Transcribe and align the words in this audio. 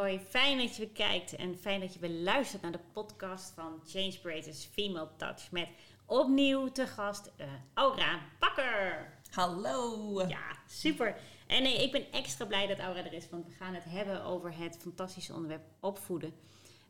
hoi. 0.00 0.18
Fijn 0.18 0.58
dat 0.58 0.76
je 0.76 0.88
kijkt 0.88 1.36
en 1.36 1.56
fijn 1.56 1.80
dat 1.80 1.94
je 1.94 2.00
weer 2.00 2.10
luistert 2.10 2.62
naar 2.62 2.72
de 2.72 2.80
podcast 2.92 3.52
van 3.54 3.80
Change 3.86 4.18
Creators 4.22 4.64
Female 4.64 5.08
Touch. 5.16 5.50
Met 5.50 5.68
opnieuw 6.06 6.68
te 6.68 6.86
gast 6.86 7.32
uh, 7.40 7.46
Aura 7.74 8.20
Bakker. 8.38 9.12
Hallo. 9.30 10.28
Ja, 10.28 10.56
super. 10.66 11.16
En 11.46 11.62
nee, 11.62 11.82
ik 11.82 11.92
ben 11.92 12.12
extra 12.12 12.44
blij 12.46 12.66
dat 12.66 12.78
Aura 12.78 13.04
er 13.04 13.12
is, 13.12 13.28
want 13.28 13.46
we 13.46 13.52
gaan 13.52 13.74
het 13.74 13.84
hebben 13.84 14.24
over 14.24 14.56
het 14.56 14.78
fantastische 14.80 15.34
onderwerp 15.34 15.64
opvoeden. 15.80 16.32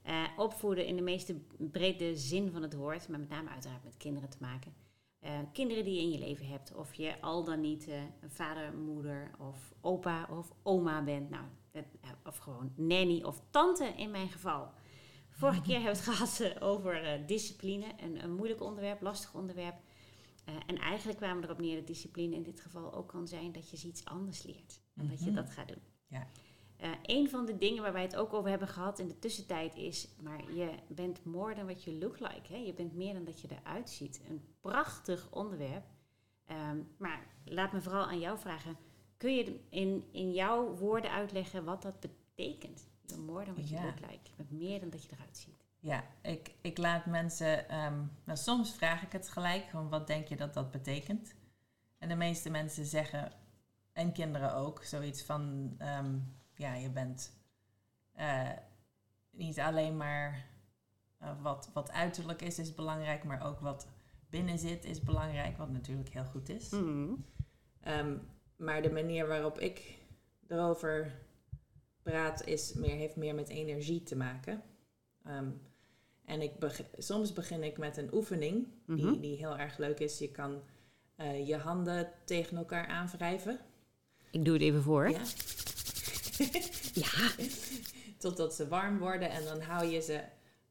Uh, 0.07 0.25
opvoeden 0.37 0.87
in 0.87 0.97
de 0.97 1.03
meeste 1.03 1.35
brede 1.59 2.17
zin 2.17 2.51
van 2.51 2.63
het 2.63 2.75
woord, 2.75 3.09
maar 3.09 3.19
met 3.19 3.29
name 3.29 3.51
uiteraard 3.51 3.85
met 3.85 3.97
kinderen 3.97 4.31
te 4.31 4.39
maken. 4.41 4.75
Uh, 5.25 5.31
kinderen 5.53 5.84
die 5.84 5.95
je 5.95 6.01
in 6.01 6.11
je 6.11 6.19
leven 6.19 6.47
hebt, 6.47 6.75
of 6.75 6.95
je 6.95 7.20
al 7.20 7.45
dan 7.45 7.61
niet 7.61 7.89
uh, 7.89 7.95
een 8.20 8.31
vader, 8.31 8.75
moeder 8.75 9.31
of 9.39 9.73
opa 9.81 10.29
of 10.31 10.53
oma 10.62 11.03
bent. 11.03 11.31
Nou, 11.31 11.45
of 12.24 12.37
gewoon 12.37 12.73
nanny 12.77 13.23
of 13.23 13.42
tante 13.51 13.84
in 13.84 14.11
mijn 14.11 14.28
geval. 14.28 14.70
Vorige 15.30 15.61
keer 15.61 15.80
hebben 15.80 16.05
we 16.05 16.11
het 16.11 16.11
gehad 16.16 16.61
over 16.61 17.20
uh, 17.20 17.27
discipline, 17.27 17.87
een, 17.97 18.23
een 18.23 18.34
moeilijk 18.34 18.61
onderwerp, 18.61 19.01
lastig 19.01 19.34
onderwerp. 19.34 19.77
Uh, 20.48 20.55
en 20.66 20.77
eigenlijk 20.77 21.19
kwamen 21.19 21.41
we 21.41 21.45
erop 21.45 21.61
neer 21.61 21.77
dat 21.77 21.87
discipline 21.87 22.34
in 22.34 22.42
dit 22.42 22.61
geval 22.61 22.95
ook 22.95 23.09
kan 23.09 23.28
zijn 23.28 23.52
dat 23.52 23.70
je 23.70 23.77
ze 23.77 23.87
iets 23.87 24.05
anders 24.05 24.42
leert. 24.42 24.80
En 24.97 25.09
dat 25.09 25.25
je 25.25 25.33
dat 25.33 25.51
gaat 25.51 25.69
doen. 25.69 25.83
Ja. 26.06 26.27
Uh, 26.83 26.91
een 27.02 27.30
van 27.30 27.47
de 27.47 27.59
dingen 27.59 27.83
waar 27.83 27.92
wij 27.92 28.02
het 28.02 28.16
ook 28.16 28.33
over 28.33 28.50
hebben 28.50 28.69
gehad 28.69 28.98
in 28.98 29.09
de 29.09 29.19
tussentijd 29.19 29.75
is, 29.75 30.09
maar 30.23 30.52
je 30.52 30.70
bent 30.89 31.25
more 31.25 31.55
than 31.55 31.64
what 31.64 31.84
you 31.84 31.98
look 31.98 32.20
like. 32.20 32.52
Hè? 32.52 32.56
Je 32.56 32.75
bent 32.75 32.95
meer 32.95 33.14
dan 33.14 33.25
dat 33.25 33.41
je 33.41 33.48
eruit 33.50 33.91
ziet. 33.91 34.20
Een 34.28 34.45
prachtig 34.61 35.28
onderwerp. 35.30 35.84
Um, 36.70 36.89
maar 36.97 37.27
laat 37.45 37.73
me 37.73 37.80
vooral 37.80 38.05
aan 38.05 38.19
jou 38.19 38.39
vragen, 38.39 38.77
kun 39.21 39.35
je 39.35 39.61
in, 39.69 40.05
in 40.13 40.33
jouw 40.33 40.75
woorden 40.77 41.11
uitleggen 41.11 41.65
wat 41.65 41.83
dat 41.83 42.01
betekent? 42.01 42.87
Je 43.07 43.17
more 43.17 43.45
than 43.45 43.55
what 43.55 43.69
you 43.69 43.81
Ja. 43.81 43.87
look 43.87 44.01
like. 44.01 44.21
Je 44.23 44.33
bent 44.37 44.51
meer 44.51 44.81
dan 44.81 44.91
dat 44.91 45.03
je 45.03 45.09
eruit 45.13 45.37
ziet. 45.37 45.65
Ja, 45.79 46.05
ik, 46.23 46.55
ik 46.61 46.79
laat 46.79 47.07
mensen... 47.07 47.69
ehm, 47.69 48.03
nou, 48.25 48.39
soms 48.39 48.75
vraag 48.75 49.03
ik 49.03 49.13
het 49.13 49.29
gelijk, 49.29 49.65
gewoon 49.65 49.89
wat 49.89 50.07
denk 50.07 50.27
je 50.29 50.37
dat 50.37 50.55
dat 50.55 50.71
betekent? 50.71 51.35
En 51.98 52.09
de 52.09 52.15
meeste 52.15 52.51
mensen 52.51 52.85
zeggen, 52.87 53.33
en 53.93 54.13
kinderen 54.13 54.55
ook, 54.55 54.83
zoiets 54.85 55.23
van... 55.23 55.75
ehm, 55.79 56.19
ja, 56.55 56.75
je 56.75 56.91
bent 56.91 57.33
eh, 58.13 58.48
niet 59.31 59.61
alleen 59.61 59.97
maar 59.97 60.47
eh, 61.19 61.43
wat, 61.43 61.71
wat 61.73 61.91
uiterlijk 61.91 62.43
is, 62.43 62.59
is 62.59 62.75
belangrijk, 62.75 63.25
maar 63.25 63.47
ook 63.47 63.61
wat 63.61 63.89
binnen 64.29 64.59
zit 64.59 64.85
is 64.85 65.01
belangrijk, 65.03 65.57
wat 65.57 65.71
natuurlijk 65.71 66.09
heel 66.13 66.25
goed 66.25 66.48
is. 66.48 66.73
Ehm, 67.81 68.17
maar 68.61 68.83
de 68.83 68.91
manier 68.91 69.27
waarop 69.27 69.58
ik 69.58 69.98
erover 70.48 71.12
praat 72.03 72.47
is 72.47 72.72
meer, 72.72 72.97
heeft 72.97 73.17
meer 73.17 73.34
met 73.34 73.48
energie 73.48 74.02
te 74.02 74.17
maken. 74.17 74.62
Ehm, 75.25 75.50
en 76.25 76.42
ik 76.42 76.58
beg- 76.58 76.83
soms 76.97 77.33
begin 77.33 77.62
ik 77.62 77.78
met 77.78 77.97
een 77.97 78.14
oefening 78.14 78.67
Mhm. 78.86 78.97
die, 79.11 79.20
die 79.20 79.36
heel 79.36 79.58
erg 79.58 79.78
leuk 79.78 79.98
is. 80.00 80.19
Je 80.19 80.30
kan 80.30 80.62
eh, 81.17 81.47
je 81.47 81.56
handen 81.56 82.12
tegen 82.25 82.56
elkaar 82.56 82.86
aanwrijven. 82.86 83.61
Ik 84.30 84.44
doe 84.44 84.52
het 84.55 84.62
even 84.62 84.83
voor. 84.83 85.08
Ja. 85.11 85.20
Ja. 86.92 87.30
Totdat 88.19 88.55
ze 88.55 88.69
warm 88.69 88.98
worden 88.98 89.30
en 89.30 89.45
dan 89.45 89.61
hou 89.61 89.86
je 89.86 90.00
ze 90.00 90.22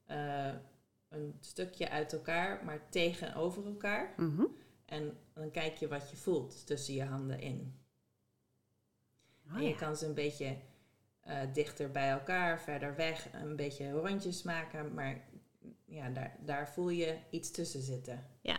eh, 0.06 0.54
een 1.10 1.36
stukje 1.40 1.90
uit 1.90 2.14
elkaar, 2.14 2.66
maar 2.66 2.90
tegenover 2.90 3.66
elkaar. 3.66 4.14
Mhm. 4.18 4.44
En 4.86 5.18
dan 5.34 5.52
kijk 5.52 5.78
je 5.78 5.88
wat 5.88 6.10
je 6.10 6.16
voelt 6.18 6.66
tussen 6.68 6.94
je 6.94 7.04
handen 7.04 7.40
in. 7.40 7.79
Oh, 9.50 9.56
en 9.56 9.64
je 9.64 9.70
ja. 9.70 9.76
kan 9.76 9.96
ze 9.96 10.06
een 10.06 10.14
beetje 10.14 10.58
eh, 11.20 11.42
dichter 11.54 11.92
bij 11.92 12.10
elkaar, 12.10 12.62
verder 12.62 12.96
weg, 12.96 13.28
een 13.34 13.56
beetje 13.56 13.92
rondjes 13.92 14.44
maken. 14.44 14.94
Maar 14.94 15.22
ja, 15.86 16.10
daar, 16.10 16.38
daar 16.46 16.70
voel 16.70 16.90
je 16.90 17.18
iets 17.30 17.52
tussen 17.52 17.82
zitten. 17.82 18.26
Ja. 18.42 18.58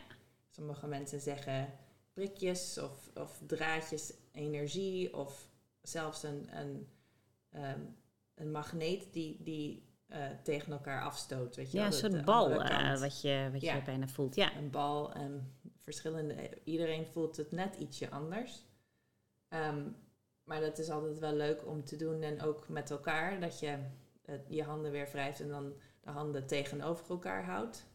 Sommige 0.48 0.86
mensen 0.86 1.20
zeggen 1.20 1.72
prikjes 2.12 2.78
of, 2.78 3.10
of 3.14 3.42
draadjes 3.46 4.12
energie 4.32 5.16
of 5.16 5.48
zelfs 5.82 6.22
een, 6.22 6.58
een, 6.58 6.88
ehm, 7.50 7.80
een 8.34 8.50
magneet 8.50 9.12
die, 9.12 9.42
die 9.42 9.88
eh, 10.06 10.26
tegen 10.42 10.72
elkaar 10.72 11.02
afstoot. 11.02 11.56
Weet 11.56 11.70
je 11.72 11.78
Ja, 11.78 11.86
een 11.86 11.92
soort 11.92 12.24
bal 12.24 12.62
eh, 12.62 13.00
wat 13.00 13.20
je, 13.20 13.48
wat 13.52 13.60
Ja. 13.60 13.74
je 13.74 13.82
bijna 13.82 14.08
voelt. 14.08 14.34
Ja. 14.34 14.56
een 14.56 14.70
bal 14.70 15.12
en 15.12 15.54
verschillende. 15.78 16.50
Iedereen 16.64 17.06
voelt 17.06 17.36
het 17.36 17.50
net 17.50 17.76
ietsje 17.76 18.10
anders. 18.10 18.64
Ehm, 19.48 19.88
maar 20.50 20.60
dat 20.60 20.78
is 20.78 20.90
altijd 20.90 21.18
wel 21.18 21.32
leuk 21.34 21.66
om 21.66 21.84
te 21.84 21.96
doen 21.96 22.22
en 22.22 22.42
ook 22.42 22.68
met 22.68 22.90
elkaar. 22.90 23.40
Dat 23.40 23.58
je 23.60 23.78
eh, 24.24 24.34
je 24.46 24.62
handen 24.62 24.90
weer 24.90 25.08
wrijft 25.12 25.40
en 25.40 25.48
dan 25.48 25.72
de 26.00 26.10
handen 26.10 26.46
tegenover 26.46 27.10
elkaar 27.10 27.44
houdt. 27.44 27.86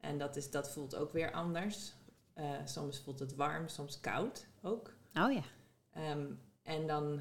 En 0.00 0.18
dat, 0.18 0.36
is, 0.36 0.50
dat 0.50 0.70
voelt 0.70 0.96
ook 0.96 1.12
weer 1.12 1.32
anders. 1.32 1.94
Eh, 2.34 2.50
soms 2.64 3.00
voelt 3.00 3.18
het 3.18 3.34
warm, 3.34 3.68
soms 3.68 4.00
koud 4.00 4.46
ook. 4.62 4.92
Oh 5.14 5.32
ja. 5.32 5.42
Ehm, 5.92 6.26
en 6.62 6.86
dan 6.86 7.20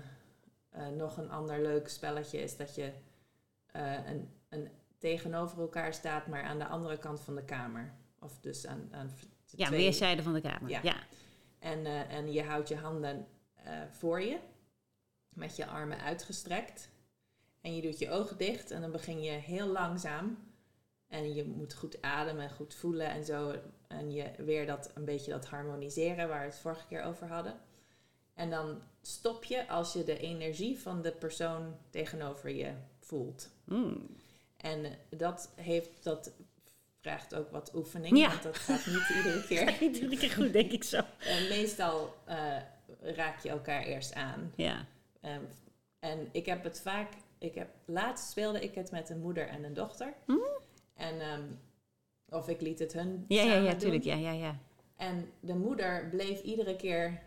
eh, 0.70 0.88
nog 0.88 1.18
een 1.18 1.30
ander 1.30 1.62
leuk 1.62 1.88
spelletje 1.90 2.40
is 2.40 2.58
dat 2.58 2.76
je 2.76 2.92
een, 3.72 4.34
een 4.50 4.70
tegenover 4.98 5.60
elkaar 5.60 5.94
staat, 5.94 6.28
maar 6.28 6.44
aan 6.44 6.60
de 6.60 6.68
andere 6.68 6.98
kant 6.98 7.22
van 7.22 7.36
de 7.36 7.44
kamer. 7.46 7.94
Of 8.20 8.40
dus 8.40 8.68
aan, 8.68 8.88
aan 8.92 9.08
de 9.08 9.58
Ja, 9.58 9.66
twee- 9.66 9.80
weerszijden 9.80 10.24
van 10.24 10.34
de 10.34 10.42
kamer. 10.42 10.70
Ja. 10.70 10.80
Ja. 10.84 10.96
En, 11.60 11.86
en 12.10 12.32
je 12.32 12.44
houdt 12.44 12.68
je 12.68 12.76
handen 12.76 13.28
voor 13.90 14.22
je, 14.22 14.40
met 15.38 15.56
je 15.56 15.66
armen 15.66 16.02
uitgestrekt. 16.02 16.90
En 17.62 17.76
je 17.76 17.82
doet 17.82 18.00
je 18.00 18.10
ogen 18.10 18.38
dicht 18.38 18.72
en 18.72 18.82
dan 18.82 18.92
begin 18.92 19.22
je 19.22 19.32
heel 19.32 19.68
langzaam. 19.68 20.38
En 21.08 21.34
je 21.34 21.44
moet 21.44 21.74
goed 21.74 22.02
ademen 22.02 22.44
en 22.44 22.52
goed 22.52 22.76
voelen 22.76 23.10
en 23.10 23.26
zo. 23.26 23.56
En 23.88 24.12
je 24.12 24.32
weer 24.38 24.66
dat 24.66 24.92
een 24.94 25.06
beetje 25.06 25.32
dat 25.32 25.46
harmoniseren 25.46 26.28
waar 26.28 26.40
we 26.40 26.46
het 26.52 26.60
vorige 26.60 26.88
keer 26.88 27.04
over 27.04 27.28
hadden. 27.28 27.60
En 28.34 28.50
dan 28.50 28.82
stop 29.02 29.44
je 29.44 29.68
als 29.68 29.94
je 29.94 30.04
de 30.04 30.20
energie 30.20 30.80
van 30.80 31.02
de 31.02 31.12
persoon 31.12 31.78
tegenover 31.90 32.50
je 32.50 32.74
voelt. 33.00 33.50
Mm. 33.64 34.16
En 34.58 34.98
dat, 35.10 35.52
heeft, 35.56 36.04
dat 36.04 36.32
vraagt 37.02 37.36
ook 37.36 37.52
wat 37.52 37.72
oefening, 37.76 38.18
Ja. 38.18 38.30
want 38.30 38.44
dat 38.44 38.58
gaat 38.58 38.86
niet 38.86 39.10
iedere 39.16 39.46
keer. 39.48 39.78
Niet 39.80 39.96
iedere 39.98 40.18
keer 40.18 40.32
goed, 40.32 40.54
denk 40.54 40.72
ik 40.72 40.84
zo. 40.84 40.98
En 41.20 41.48
meestal 41.48 42.16
eh, 42.26 42.58
raak 43.02 43.40
je 43.44 43.50
elkaar 43.50 43.84
eerst 43.84 44.14
aan. 44.14 44.54
Ja. 44.56 44.86
Ehm, 45.22 45.42
en 46.00 46.28
ik 46.32 46.46
heb 46.46 46.64
het 46.64 46.82
vaak... 46.82 47.10
Ik 47.38 47.56
heb, 47.56 47.70
laatst 47.86 48.30
speelde 48.30 48.60
ik 48.60 48.76
het 48.76 48.92
met 48.92 49.10
een 49.10 49.20
moeder 49.20 49.48
en 49.48 49.64
een 49.64 49.74
dochter. 49.74 50.14
En, 50.94 51.22
ehm, 51.22 51.44
of 52.30 52.48
ik 52.48 52.62
liet 52.62 52.80
het 52.80 52.94
hun. 52.94 53.26
Ja, 53.28 53.44
ja, 53.44 53.56
ja, 53.56 53.70
doen. 53.70 53.80
tuurlijk. 53.80 54.04
Ja, 54.04 54.16
ja, 54.16 54.32
ja. 54.32 54.60
En 54.96 55.32
de 55.40 55.56
moeder 55.56 56.10
bleef 56.10 56.42
iedere 56.42 56.76
keer... 56.76 57.26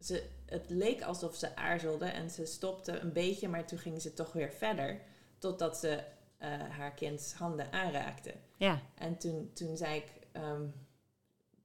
Ze, 0.00 0.28
het 0.46 0.70
leek 0.70 1.02
alsof 1.02 1.34
ze 1.34 1.56
aarzelde 1.56 2.04
en 2.04 2.30
ze 2.30 2.46
stopte 2.46 2.98
een 2.98 3.12
beetje... 3.12 3.48
maar 3.48 3.66
toen 3.66 3.78
ging 3.78 4.02
ze 4.02 4.14
toch 4.14 4.32
weer 4.32 4.52
verder... 4.52 5.00
totdat 5.38 5.76
ze 5.78 6.02
eh, 6.38 6.48
haar 6.68 6.94
kinds 6.94 7.32
handen 7.32 7.72
aanraakte. 7.72 8.34
Ja. 8.56 8.80
En 8.94 9.18
toen, 9.18 9.50
toen 9.54 9.76
zei 9.76 9.96
ik, 9.96 10.06
ehm, 10.32 10.66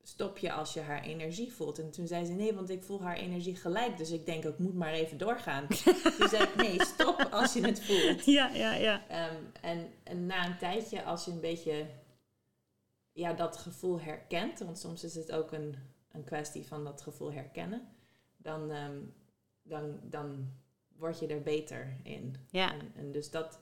stop 0.07 0.37
je 0.37 0.51
als 0.51 0.73
je 0.73 0.81
haar 0.81 1.03
energie 1.03 1.53
voelt. 1.53 1.79
En 1.79 1.91
toen 1.91 2.07
zei 2.07 2.25
ze, 2.25 2.31
nee, 2.31 2.53
want 2.53 2.69
ik 2.69 2.83
voel 2.83 3.01
haar 3.01 3.15
energie 3.15 3.55
gelijk. 3.55 3.97
Dus 3.97 4.11
ik 4.11 4.25
denk, 4.25 4.43
ik 4.43 4.57
moet 4.57 4.73
maar 4.73 4.93
even 4.93 5.17
doorgaan. 5.17 5.67
toen 6.17 6.29
zei 6.29 6.43
ik, 6.43 6.55
nee, 6.55 6.85
stop 6.85 7.27
als 7.31 7.53
je 7.53 7.65
het 7.65 7.83
voelt. 7.83 8.25
Ja, 8.25 8.47
ja, 8.47 8.73
ja. 8.73 9.07
Ehm, 9.07 9.43
en, 9.61 9.89
en 10.03 10.25
na 10.25 10.45
een 10.45 10.57
tijdje, 10.57 11.03
als 11.03 11.25
je 11.25 11.31
een 11.31 11.39
beetje 11.39 11.87
ja, 13.11 13.33
dat 13.33 13.57
gevoel 13.57 13.99
herkent... 13.99 14.59
want 14.59 14.79
soms 14.79 15.03
is 15.03 15.15
het 15.15 15.31
ook 15.31 15.51
een, 15.51 15.75
een 16.11 16.23
kwestie 16.23 16.67
van 16.67 16.83
dat 16.83 17.01
gevoel 17.01 17.31
herkennen... 17.31 17.87
dan, 18.37 18.71
ehm, 18.71 18.99
dan, 19.61 19.99
dan 20.03 20.51
word 20.97 21.19
je 21.19 21.27
er 21.27 21.41
beter 21.41 21.97
in. 22.03 22.35
Ja. 22.49 22.73
En, 22.73 22.91
en 22.95 23.11
dus 23.11 23.29
dat, 23.29 23.59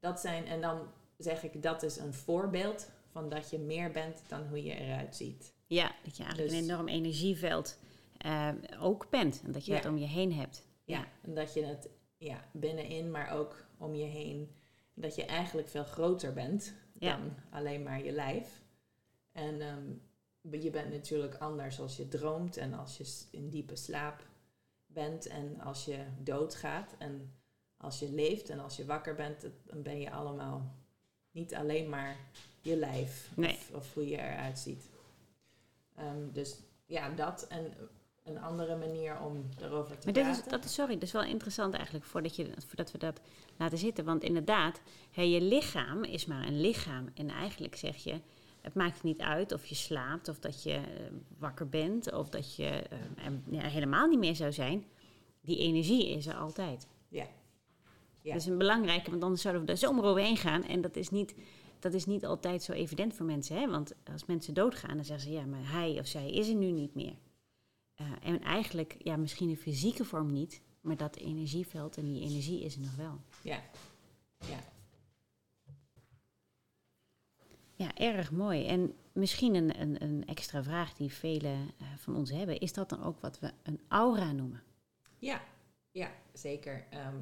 dat 0.00 0.20
zijn, 0.20 0.46
en 0.46 0.60
dan 0.60 0.88
zeg 1.16 1.42
ik 1.42 1.62
dat 1.62 1.82
is 1.82 1.96
een 1.96 2.14
voorbeeld 2.14 2.90
van 3.12 3.28
dat 3.28 3.50
je 3.50 3.58
meer 3.58 3.90
bent 3.90 4.22
dan 4.28 4.46
hoe 4.48 4.62
je 4.62 4.74
eruit 4.74 5.16
ziet. 5.16 5.52
Ja, 5.72 5.94
dat 6.04 6.16
je 6.16 6.22
eigenlijk 6.22 6.52
Dus- 6.52 6.60
een 6.62 6.70
enorm 6.70 6.88
energieveld 6.88 7.78
eh, 8.16 8.48
ook 8.80 9.10
bent. 9.10 9.42
En 9.44 9.52
dat 9.52 9.64
je 9.64 9.70
Ja. 9.72 9.76
het 9.78 9.86
om 9.86 9.98
je 9.98 10.06
heen 10.06 10.32
hebt. 10.32 10.66
Ja. 10.84 11.06
En 11.22 11.34
dat 11.34 11.54
je 11.54 11.64
het 11.64 11.88
ja, 12.16 12.44
binnenin, 12.52 13.10
maar 13.10 13.30
ook 13.32 13.64
om 13.78 13.94
je 13.94 14.04
heen, 14.04 14.50
dat 14.94 15.14
je 15.14 15.24
eigenlijk 15.24 15.68
veel 15.68 15.84
groter 15.84 16.32
bent 16.32 16.74
Ja. 16.98 17.16
dan 17.16 17.34
alleen 17.50 17.82
maar 17.82 18.04
je 18.04 18.12
lijf. 18.12 18.62
En 19.32 19.60
ehm, 19.60 20.62
je 20.62 20.70
bent 20.70 20.90
natuurlijk 20.92 21.34
anders 21.34 21.80
als 21.80 21.96
je 21.96 22.08
droomt 22.08 22.56
en 22.56 22.74
als 22.74 22.96
je 22.96 23.24
in 23.30 23.48
diepe 23.48 23.76
slaap 23.76 24.26
bent 24.86 25.26
en 25.26 25.60
als 25.60 25.84
je 25.84 25.98
doodgaat 26.18 26.94
en 26.98 27.32
als 27.76 27.98
je 27.98 28.12
leeft 28.12 28.48
en 28.50 28.58
als 28.60 28.76
je 28.76 28.84
wakker 28.84 29.14
bent, 29.14 29.46
dan 29.64 29.82
ben 29.82 30.00
je 30.00 30.10
allemaal 30.10 30.74
niet 31.30 31.54
alleen 31.54 31.88
maar 31.88 32.16
je 32.60 32.76
lijf 32.76 33.30
Nee. 33.36 33.52
of, 33.52 33.70
of 33.74 33.94
hoe 33.94 34.08
je 34.08 34.16
eruit 34.16 34.58
ziet. 34.58 34.90
Ehm, 35.96 36.32
dus 36.32 36.62
ja, 36.86 37.10
dat. 37.10 37.46
En 37.48 37.72
een 38.24 38.38
andere 38.38 38.76
manier 38.76 39.20
om 39.20 39.48
erover 39.60 39.98
te 39.98 40.04
Maar 40.04 40.14
dit 40.14 40.22
praten. 40.22 40.44
is, 40.44 40.50
dat 40.50 40.64
is, 40.64 40.74
sorry, 40.74 40.94
dat 40.94 41.02
is 41.02 41.12
wel 41.12 41.22
interessant 41.24 41.74
eigenlijk 41.74 42.04
voordat, 42.04 42.36
je, 42.36 42.50
voordat 42.66 42.90
we 42.90 42.98
dat 42.98 43.20
laten 43.56 43.78
zitten. 43.78 44.04
Want 44.04 44.22
inderdaad, 44.22 44.80
hè, 45.10 45.22
je 45.22 45.40
lichaam 45.40 46.04
is 46.04 46.26
maar 46.26 46.46
een 46.46 46.60
lichaam. 46.60 47.08
En 47.14 47.28
eigenlijk 47.30 47.76
zeg 47.76 47.96
je, 47.96 48.20
het 48.60 48.74
maakt 48.74 49.02
niet 49.02 49.20
uit 49.20 49.52
of 49.52 49.66
je 49.66 49.74
slaapt 49.74 50.28
of 50.28 50.38
dat 50.38 50.62
je 50.62 50.72
eh, 50.72 50.82
wakker 51.38 51.68
bent 51.68 52.12
of 52.12 52.28
dat 52.28 52.56
je 52.56 52.68
eh, 52.68 53.32
ja, 53.50 53.68
helemaal 53.68 54.06
niet 54.06 54.18
meer 54.18 54.36
zou 54.36 54.52
zijn. 54.52 54.84
Die 55.40 55.58
energie 55.58 56.08
is 56.08 56.26
er 56.26 56.34
altijd. 56.34 56.86
Ja. 57.08 57.26
Ja. 58.20 58.32
Dat 58.32 58.42
is 58.42 58.48
een 58.48 58.58
belangrijke, 58.58 59.10
want 59.10 59.22
anders 59.22 59.42
zouden 59.42 59.62
we 59.62 59.68
daar 59.68 59.78
zomaar 59.78 60.04
overheen 60.04 60.36
gaan. 60.36 60.64
En 60.64 60.80
dat 60.80 60.96
is 60.96 61.10
niet, 61.10 61.34
dat 61.82 61.94
is 61.94 62.06
niet 62.06 62.24
altijd 62.24 62.62
zo 62.62 62.72
evident 62.72 63.14
voor 63.14 63.26
mensen. 63.26 63.56
Hè? 63.56 63.68
Want 63.68 63.92
als 64.12 64.24
mensen 64.24 64.54
doodgaan, 64.54 64.96
dan 64.96 65.04
zeggen 65.04 65.28
ze, 65.28 65.34
ja, 65.34 65.46
maar 65.46 65.70
hij 65.70 65.98
of 65.98 66.06
zij 66.06 66.30
is 66.30 66.48
er 66.48 66.54
nu 66.54 66.70
niet 66.70 66.94
meer. 66.94 67.16
Eh, 67.94 68.06
en 68.22 68.40
eigenlijk, 68.40 68.96
ja, 68.98 69.16
misschien 69.16 69.48
in 69.48 69.56
fysieke 69.56 70.04
vorm 70.04 70.32
niet, 70.32 70.60
maar 70.80 70.96
dat 70.96 71.16
energieveld 71.16 71.96
en 71.96 72.04
die 72.04 72.22
energie 72.22 72.64
is 72.64 72.74
er 72.74 72.80
nog 72.80 72.96
wel. 72.96 73.20
Ja. 73.42 73.62
Ja. 74.38 74.58
Ja, 77.74 77.94
erg 77.94 78.30
mooi. 78.30 78.66
En 78.66 78.94
misschien 79.12 79.54
een, 79.54 79.80
een, 79.80 80.02
een 80.02 80.26
extra 80.26 80.62
vraag 80.62 80.94
die 80.94 81.12
velen 81.12 81.70
eh, 81.78 81.86
van 81.96 82.16
ons 82.16 82.30
hebben, 82.30 82.60
is 82.60 82.72
dat 82.72 82.88
dan 82.88 83.02
ook 83.02 83.20
wat 83.20 83.38
we 83.38 83.52
een 83.62 83.80
aura 83.88 84.32
noemen? 84.32 84.62
Ja, 85.18 85.42
ja 85.90 86.10
zeker. 86.32 86.86
Ehm, 86.90 87.16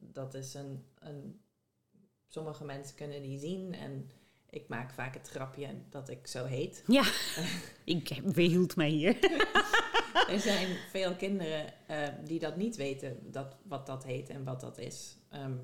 dat 0.00 0.34
is 0.34 0.54
een, 0.54 0.84
een. 0.98 1.40
Sommige 2.34 2.64
mensen 2.64 2.96
kunnen 2.96 3.22
die 3.22 3.38
zien 3.38 3.74
en 3.74 4.10
ik 4.50 4.68
maak 4.68 4.92
vaak 4.92 5.14
het 5.14 5.28
grapje 5.28 5.68
dat 5.90 6.08
ik 6.08 6.26
zo 6.26 6.44
heet. 6.44 6.84
Ja, 6.86 7.04
ik 7.84 8.20
weerhield 8.24 8.76
mij 8.76 8.88
hier. 8.88 9.18
Er 10.28 10.40
zijn 10.40 10.76
veel 10.90 11.14
kinderen 11.14 11.86
eh, 11.86 12.08
die 12.24 12.38
dat 12.38 12.56
niet 12.56 12.76
weten, 12.76 13.32
dat, 13.32 13.56
wat 13.64 13.86
dat 13.86 14.04
heet 14.04 14.28
en 14.28 14.44
wat 14.44 14.60
dat 14.60 14.78
is. 14.78 15.16
Ehm, 15.28 15.56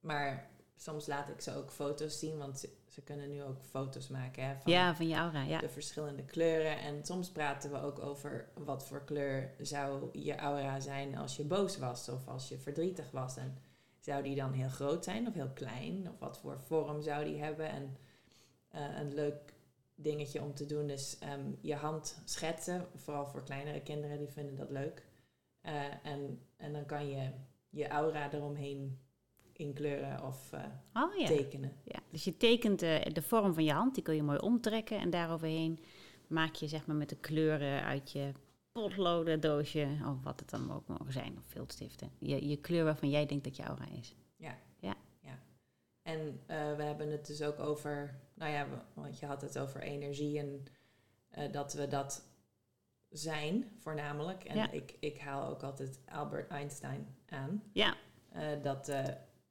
maar 0.00 0.50
soms 0.76 1.06
laat 1.06 1.28
ik 1.28 1.40
ze 1.40 1.54
ook 1.54 1.70
foto's 1.70 2.18
zien, 2.18 2.38
want 2.38 2.58
ze, 2.58 2.68
ze 2.88 3.02
kunnen 3.02 3.30
nu 3.30 3.42
ook 3.42 3.64
foto's 3.64 4.08
maken 4.08 4.46
hè, 4.46 4.54
van 4.60 4.72
Ja, 4.72 4.94
van 4.96 5.08
je 5.08 5.14
aura, 5.14 5.42
ja. 5.42 5.58
de 5.58 5.68
verschillende 5.68 6.24
kleuren. 6.24 6.78
En 6.78 7.04
soms 7.04 7.30
praten 7.30 7.70
we 7.70 7.80
ook 7.80 7.98
over 7.98 8.48
wat 8.54 8.86
voor 8.86 9.04
kleur 9.04 9.54
zou 9.60 10.08
je 10.12 10.36
aura 10.36 10.80
zijn 10.80 11.16
als 11.16 11.36
je 11.36 11.44
boos 11.44 11.78
was 11.78 12.08
of 12.08 12.28
als 12.28 12.48
je 12.48 12.58
verdrietig 12.58 13.10
was. 13.10 13.36
En 13.36 13.58
zou 14.04 14.22
die 14.22 14.34
dan 14.34 14.52
heel 14.52 14.68
groot 14.68 15.04
zijn 15.04 15.26
of 15.26 15.34
heel 15.34 15.50
klein? 15.54 16.08
Of 16.10 16.18
wat 16.18 16.38
voor 16.38 16.60
vorm 16.60 17.02
zou 17.02 17.24
die 17.24 17.42
hebben? 17.42 17.68
En 17.68 17.96
eh, 18.68 18.98
een 18.98 19.14
leuk 19.14 19.54
dingetje 19.94 20.42
om 20.42 20.54
te 20.54 20.66
doen 20.66 20.90
is 20.90 21.18
ehm, 21.18 21.52
je 21.60 21.74
hand 21.74 22.22
schetsen. 22.24 22.86
Vooral 22.94 23.26
voor 23.26 23.42
kleinere 23.42 23.80
kinderen, 23.80 24.18
die 24.18 24.28
vinden 24.28 24.56
dat 24.56 24.70
leuk. 24.70 25.06
Eh, 25.60 25.84
en, 26.02 26.40
en 26.56 26.72
dan 26.72 26.86
kan 26.86 27.08
je 27.08 27.30
je 27.70 27.88
aura 27.88 28.32
eromheen 28.32 28.98
inkleuren 29.52 30.24
of 30.24 30.52
Oh 30.92 31.14
ja. 31.16 31.26
tekenen. 31.26 31.72
Ja, 31.84 31.98
dus 32.10 32.24
je 32.24 32.36
tekent 32.36 32.78
de 32.80 33.22
vorm 33.22 33.54
van 33.54 33.64
je 33.64 33.72
hand, 33.72 33.94
die 33.94 34.02
kun 34.02 34.14
je 34.14 34.22
mooi 34.22 34.38
omtrekken. 34.38 34.98
En 34.98 35.10
daaroverheen 35.10 35.78
maak 36.26 36.54
je 36.54 36.68
zeg 36.68 36.86
maar 36.86 36.96
met 36.96 37.08
de 37.08 37.16
kleuren 37.16 37.84
uit 37.84 38.12
je 38.12 38.32
potloden, 38.74 39.40
doosje, 39.40 39.98
of 40.08 40.22
wat 40.22 40.40
het 40.40 40.50
dan 40.50 40.72
ook 40.72 40.86
mogen 40.86 41.12
zijn, 41.12 41.38
of 41.38 41.44
viltstiften. 41.46 42.10
Je, 42.18 42.48
je 42.48 42.56
kleur 42.56 42.84
waarvan 42.84 43.10
jij 43.10 43.26
denkt 43.26 43.44
dat 43.44 43.56
je 43.56 43.62
aura 43.62 43.86
is. 43.88 44.14
En 46.02 46.40
eh, 46.46 46.76
we 46.76 46.82
hebben 46.82 47.10
het 47.10 47.26
dus 47.26 47.42
ook 47.42 47.58
over, 47.58 48.20
nou 48.34 48.52
ja, 48.52 48.66
want 48.94 49.18
je 49.18 49.26
had 49.26 49.40
het 49.40 49.58
over 49.58 49.80
energie 49.82 50.38
en 50.38 50.64
eh, 51.28 51.52
dat 51.52 51.72
we 51.72 51.88
dat 51.88 52.24
zijn 53.08 53.76
voornamelijk. 53.78 54.44
En 54.44 54.56
Ja. 54.56 54.70
ik, 54.70 54.96
ik 55.00 55.18
haal 55.18 55.48
ook 55.48 55.62
altijd 55.62 56.00
Albert 56.10 56.50
Einstein 56.50 57.16
aan. 57.28 57.62
Ja, 57.72 57.96
Eh, 58.30 58.62
dat 58.62 58.92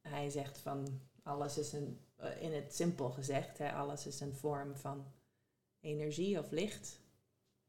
hij 0.00 0.30
zegt 0.30 0.58
van 0.58 1.00
alles 1.22 1.58
is 1.58 1.72
een, 1.72 2.00
in 2.40 2.52
het 2.52 2.74
simpel 2.74 3.10
gezegd, 3.10 3.58
hè, 3.58 3.72
alles 3.72 4.06
is 4.06 4.20
een 4.20 4.34
vorm 4.34 4.76
van 4.76 5.12
energie 5.80 6.38
of 6.38 6.50
licht. 6.50 7.00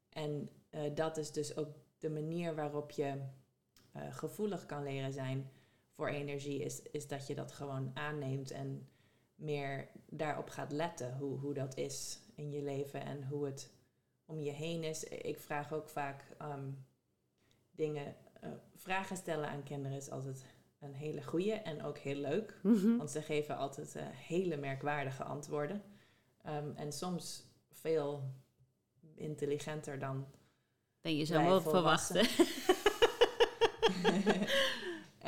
En 0.08 0.48
eh, 0.76 0.94
dat 0.94 1.16
is 1.16 1.32
dus 1.32 1.56
ook 1.56 1.68
de 1.98 2.10
manier 2.10 2.54
waarop 2.54 2.90
je 2.90 3.22
eh, 3.92 4.02
gevoelig 4.14 4.66
kan 4.66 4.82
leren 4.82 5.12
zijn 5.12 5.50
voor 5.90 6.08
energie, 6.08 6.62
is, 6.62 6.82
is 6.82 7.08
dat 7.08 7.26
je 7.26 7.34
dat 7.34 7.52
gewoon 7.52 7.90
aanneemt 7.94 8.50
en 8.50 8.88
meer 9.34 9.88
daarop 10.06 10.48
gaat 10.48 10.72
letten 10.72 11.16
hoe, 11.16 11.38
hoe 11.38 11.54
dat 11.54 11.76
is 11.76 12.20
in 12.34 12.50
je 12.50 12.62
leven 12.62 13.04
en 13.04 13.24
hoe 13.24 13.44
het 13.44 13.72
om 14.24 14.40
je 14.40 14.50
heen 14.50 14.84
is. 14.84 15.04
Ik 15.04 15.38
vraag 15.38 15.72
ook 15.72 15.88
vaak 15.88 16.24
ehm, 16.38 16.70
dingen, 17.70 18.16
eh, 18.40 18.50
vragen 18.74 19.16
stellen 19.16 19.48
aan 19.48 19.62
kinderen 19.62 19.96
is 19.96 20.10
altijd 20.10 20.46
een 20.78 20.94
hele 20.94 21.22
goeie 21.22 21.52
en 21.52 21.82
ook 21.82 21.98
heel 21.98 22.20
leuk. 22.20 22.60
Mhm. 22.62 22.96
Want 22.96 23.10
ze 23.10 23.22
geven 23.22 23.56
altijd 23.56 23.96
hele 24.12 24.56
merkwaardige 24.56 25.24
antwoorden. 25.24 25.82
Ehm, 26.42 26.70
en 26.74 26.92
soms 26.92 27.46
veel 27.70 28.34
intelligenter 29.14 29.98
dan 29.98 30.26
dan 31.06 31.16
je 31.16 31.24
zou 31.24 31.44
wel 31.44 31.60
verwachten. 31.60 32.26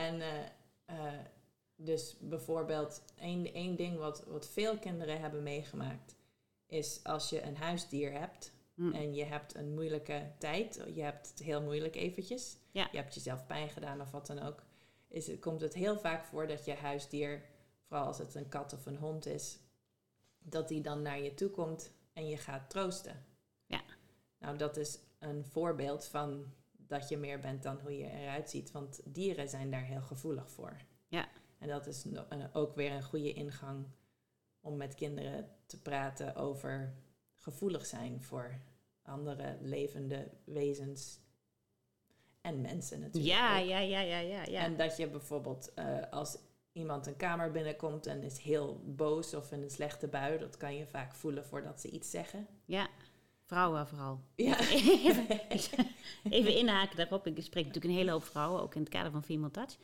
en 0.09 0.21
eh, 0.21 0.45
eh, 0.85 1.21
dus 1.77 2.17
bijvoorbeeld 2.21 3.03
één, 3.17 3.53
één 3.53 3.77
ding 3.77 3.99
wat, 3.99 4.25
wat 4.27 4.49
veel 4.49 4.79
kinderen 4.79 5.21
hebben 5.21 5.43
meegemaakt... 5.43 6.17
is 6.67 7.01
als 7.03 7.31
je 7.31 7.43
een 7.43 7.57
huisdier 7.57 8.13
hebt 8.13 8.53
Hm. 8.75 8.93
en 8.93 9.15
je 9.15 9.25
hebt 9.25 9.55
een 9.55 9.75
moeilijke 9.75 10.33
tijd... 10.39 10.85
je 10.95 11.03
hebt 11.03 11.29
het 11.29 11.39
heel 11.39 11.63
moeilijk 11.63 11.95
eventjes... 11.97 12.57
Ja. 12.71 12.89
je 12.91 12.97
hebt 12.97 13.15
jezelf 13.15 13.47
pijn 13.47 13.69
gedaan 13.69 14.01
of 14.01 14.11
wat 14.11 14.27
dan 14.27 14.39
ook... 14.39 14.63
Is 15.09 15.27
het, 15.27 15.41
komt 15.41 15.61
het 15.61 15.75
heel 15.75 15.99
vaak 15.99 16.25
voor 16.25 16.47
dat 16.47 16.65
je 16.65 16.75
huisdier... 16.75 17.43
vooral 17.87 18.07
als 18.07 18.19
het 18.19 18.35
een 18.35 18.49
kat 18.49 18.73
of 18.73 18.87
een 18.87 18.97
hond 18.97 19.27
is... 19.27 19.59
dat 20.39 20.69
die 20.69 20.81
dan 20.81 21.03
naar 21.03 21.21
je 21.21 21.35
toe 21.35 21.51
komt 21.51 21.93
en 22.13 22.29
je 22.29 22.37
gaat 22.37 22.71
troosten. 22.71 23.25
Ja. 23.67 23.81
Nou, 24.39 24.57
dat 24.57 24.77
is 24.77 24.99
een 25.19 25.44
voorbeeld 25.44 26.05
van 26.06 26.53
dat 26.76 27.09
je 27.09 27.17
meer 27.17 27.38
bent 27.41 27.62
dan 27.62 27.79
hoe 27.81 27.99
je 27.99 28.11
eruit 28.11 28.50
ziet. 28.50 28.70
Want 28.70 29.00
dieren 29.05 29.49
zijn 29.49 29.70
daar 29.70 29.85
heel 29.85 30.00
gevoelig 30.03 30.50
voor. 30.50 30.76
Ja. 31.09 31.29
En 31.59 31.69
dat 31.69 31.87
is 31.87 32.05
een- 32.05 32.55
ook 32.55 32.75
weer 32.75 32.93
een 32.93 33.03
goede 33.03 33.32
ingang 33.32 33.87
om 34.61 34.76
met 34.76 34.94
kinderen 34.94 35.50
te 35.67 35.81
praten 35.82 36.35
over 36.37 36.94
gevoelig 37.35 37.87
zijn 37.87 38.23
voor 38.23 38.61
andere 39.03 39.56
levende 39.61 40.31
wezens 40.44 41.20
en 42.41 42.60
mensen 42.60 43.01
natuurlijk. 43.01 43.34
Ja, 43.34 43.58
ja, 43.58 43.79
ja, 43.79 44.01
ja. 44.01 44.19
ja. 44.20 44.65
En 44.65 44.77
dat 44.77 44.96
je 44.96 45.08
bijvoorbeeld 45.08 45.75
eh, 45.75 45.98
als 46.10 46.39
iemand 46.72 47.06
een 47.06 47.17
kamer 47.17 47.51
binnenkomt 47.51 48.06
en 48.06 48.22
is 48.22 48.39
heel 48.39 48.82
boos 48.84 49.34
of 49.34 49.53
in 49.53 49.63
een 49.63 49.70
slechte 49.70 50.08
bui, 50.08 50.39
dat 50.39 50.56
kan 50.56 50.75
je 50.77 50.87
vaak 50.87 51.15
voelen 51.15 51.44
voordat 51.46 51.81
ze 51.81 51.91
iets 51.91 52.10
zeggen. 52.10 52.46
ja. 52.65 52.89
Vrouwen 53.48 53.86
vooral. 53.86 54.20
Ja. 54.34 54.60
Even, 54.69 55.86
even 56.31 56.56
inhaken 56.56 56.96
daarop. 56.96 57.26
Ik 57.26 57.43
spreek 57.43 57.67
natuurlijk 57.67 57.94
een 57.94 57.98
hele 57.98 58.10
hoop 58.10 58.24
vrouwen, 58.24 58.62
ook 58.62 58.74
in 58.74 58.81
het 58.81 58.90
kader 58.90 59.10
van 59.10 59.22
Female 59.22 59.50
Touch. 59.50 59.76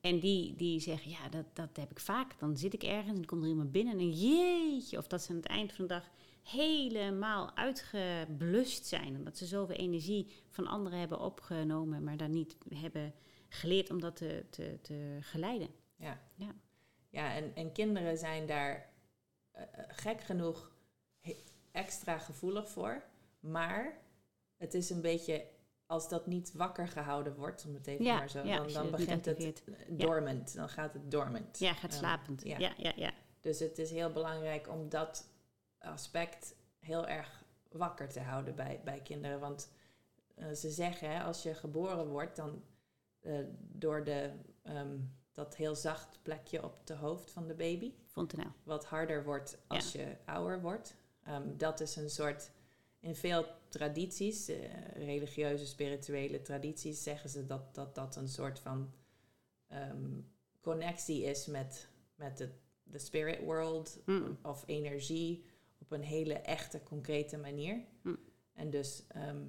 En 0.00 0.20
die, 0.20 0.54
die 0.56 0.80
zeggen, 0.80 1.10
ja, 1.10 1.28
dat, 1.28 1.44
dat 1.52 1.76
heb 1.76 1.90
ik 1.90 2.00
vaak. 2.00 2.38
Dan 2.38 2.56
zit 2.56 2.74
ik 2.74 2.82
ergens 2.82 3.08
en 3.08 3.14
dan 3.14 3.24
komt 3.24 3.42
er 3.42 3.48
iemand 3.48 3.72
binnen 3.72 3.92
en 3.92 3.98
dan 3.98 4.10
jeetje. 4.10 4.98
Of 4.98 5.06
dat 5.06 5.22
ze 5.22 5.30
aan 5.30 5.36
het 5.36 5.46
eind 5.46 5.72
van 5.72 5.86
de 5.86 5.94
dag 5.94 6.10
helemaal 6.42 7.56
uitgeblust 7.56 8.86
zijn. 8.86 9.16
Omdat 9.16 9.38
ze 9.38 9.46
zoveel 9.46 9.76
energie 9.76 10.32
van 10.50 10.66
anderen 10.66 10.98
hebben 10.98 11.20
opgenomen, 11.20 12.04
maar 12.04 12.16
daar 12.16 12.28
niet 12.28 12.56
hebben 12.74 13.14
geleerd 13.48 13.90
om 13.90 14.00
dat 14.00 14.16
te, 14.16 14.44
te, 14.50 14.78
te 14.82 15.18
geleiden. 15.20 15.68
Ja, 15.96 16.20
Ja. 16.34 16.54
ja 17.08 17.34
en, 17.34 17.54
en 17.54 17.72
kinderen 17.72 18.18
zijn 18.18 18.46
daar 18.46 18.92
eh, 19.50 19.62
eh, 19.62 19.84
gek 19.88 20.20
genoeg 20.20 20.70
extra 21.72 22.18
gevoelig 22.18 22.68
voor. 22.68 23.02
Maar 23.40 23.98
het 24.56 24.74
is 24.74 24.90
een 24.90 25.00
beetje, 25.00 25.46
als 25.86 26.08
dat 26.08 26.26
niet 26.26 26.52
wakker 26.52 26.88
gehouden 26.88 27.34
wordt, 27.36 27.64
om 27.66 27.74
het 27.74 27.86
even 27.86 28.04
Ja, 28.04 28.16
maar 28.18 28.30
zo, 28.30 28.42
ja, 28.46 28.56
dan, 28.56 28.72
dan 28.72 28.90
begint 28.90 29.24
het 29.24 29.38
eh, 29.44 29.88
Ja. 29.88 30.06
dormant. 30.06 30.54
Dan 30.54 30.68
gaat 30.68 30.92
het 30.92 31.10
dormant. 31.10 31.58
Ja, 31.58 31.72
gaat 31.74 31.90
Ehm, 31.90 31.98
slapend. 31.98 32.42
ja. 32.44 32.58
Ja, 32.58 32.72
ja, 32.76 32.92
ja. 32.96 33.12
Dus 33.40 33.58
het 33.58 33.78
is 33.78 33.90
heel 33.90 34.12
belangrijk 34.12 34.68
om 34.68 34.88
dat 34.88 35.28
aspect 35.78 36.54
heel 36.78 37.06
erg 37.08 37.44
wakker 37.68 38.08
te 38.08 38.20
houden 38.20 38.54
bij, 38.54 38.80
bij 38.84 39.00
kinderen. 39.00 39.40
Want 39.40 39.70
eh, 40.34 40.50
ze 40.52 40.70
zeggen, 40.70 41.10
hè, 41.10 41.22
als 41.22 41.42
je 41.42 41.54
geboren 41.54 42.08
wordt, 42.08 42.36
dan 42.36 42.62
eh, 43.20 43.38
door 43.58 44.04
de, 44.04 44.32
ehm, 44.62 44.98
dat 45.32 45.56
heel 45.56 45.74
zacht 45.74 46.18
plekje 46.22 46.64
op 46.64 46.86
de 46.86 46.94
hoofd 46.94 47.30
van 47.30 47.46
de 47.46 47.54
baby, 47.54 47.94
wat 48.62 48.84
harder 48.84 49.24
wordt 49.24 49.58
als 49.66 49.92
je 49.92 50.16
ouder 50.24 50.60
wordt. 50.60 50.94
Ehm, 51.24 51.56
dat 51.56 51.80
is 51.80 51.96
een 51.96 52.10
soort, 52.10 52.50
in 53.00 53.14
veel 53.14 53.46
tradities, 53.68 54.48
eh, 54.48 54.88
religieuze, 54.92 55.66
spirituele 55.66 56.42
tradities, 56.42 57.02
zeggen 57.02 57.30
ze 57.30 57.46
dat 57.46 57.74
dat, 57.74 57.94
dat 57.94 58.16
een 58.16 58.28
soort 58.28 58.58
van 58.58 58.92
ehm, 59.66 60.20
connectie 60.60 61.22
is 61.22 61.46
met, 61.46 61.88
met 62.14 62.38
de, 62.38 62.50
de 62.82 62.98
spirit 62.98 63.44
world 63.44 63.98
Mm. 64.06 64.38
of 64.42 64.62
energie 64.66 65.44
op 65.78 65.90
een 65.90 66.02
hele 66.02 66.34
echte, 66.34 66.82
concrete 66.82 67.36
manier. 67.36 67.84
Hm. 68.02 68.14
En 68.52 68.70
dus 68.70 69.04
ehm, 69.08 69.46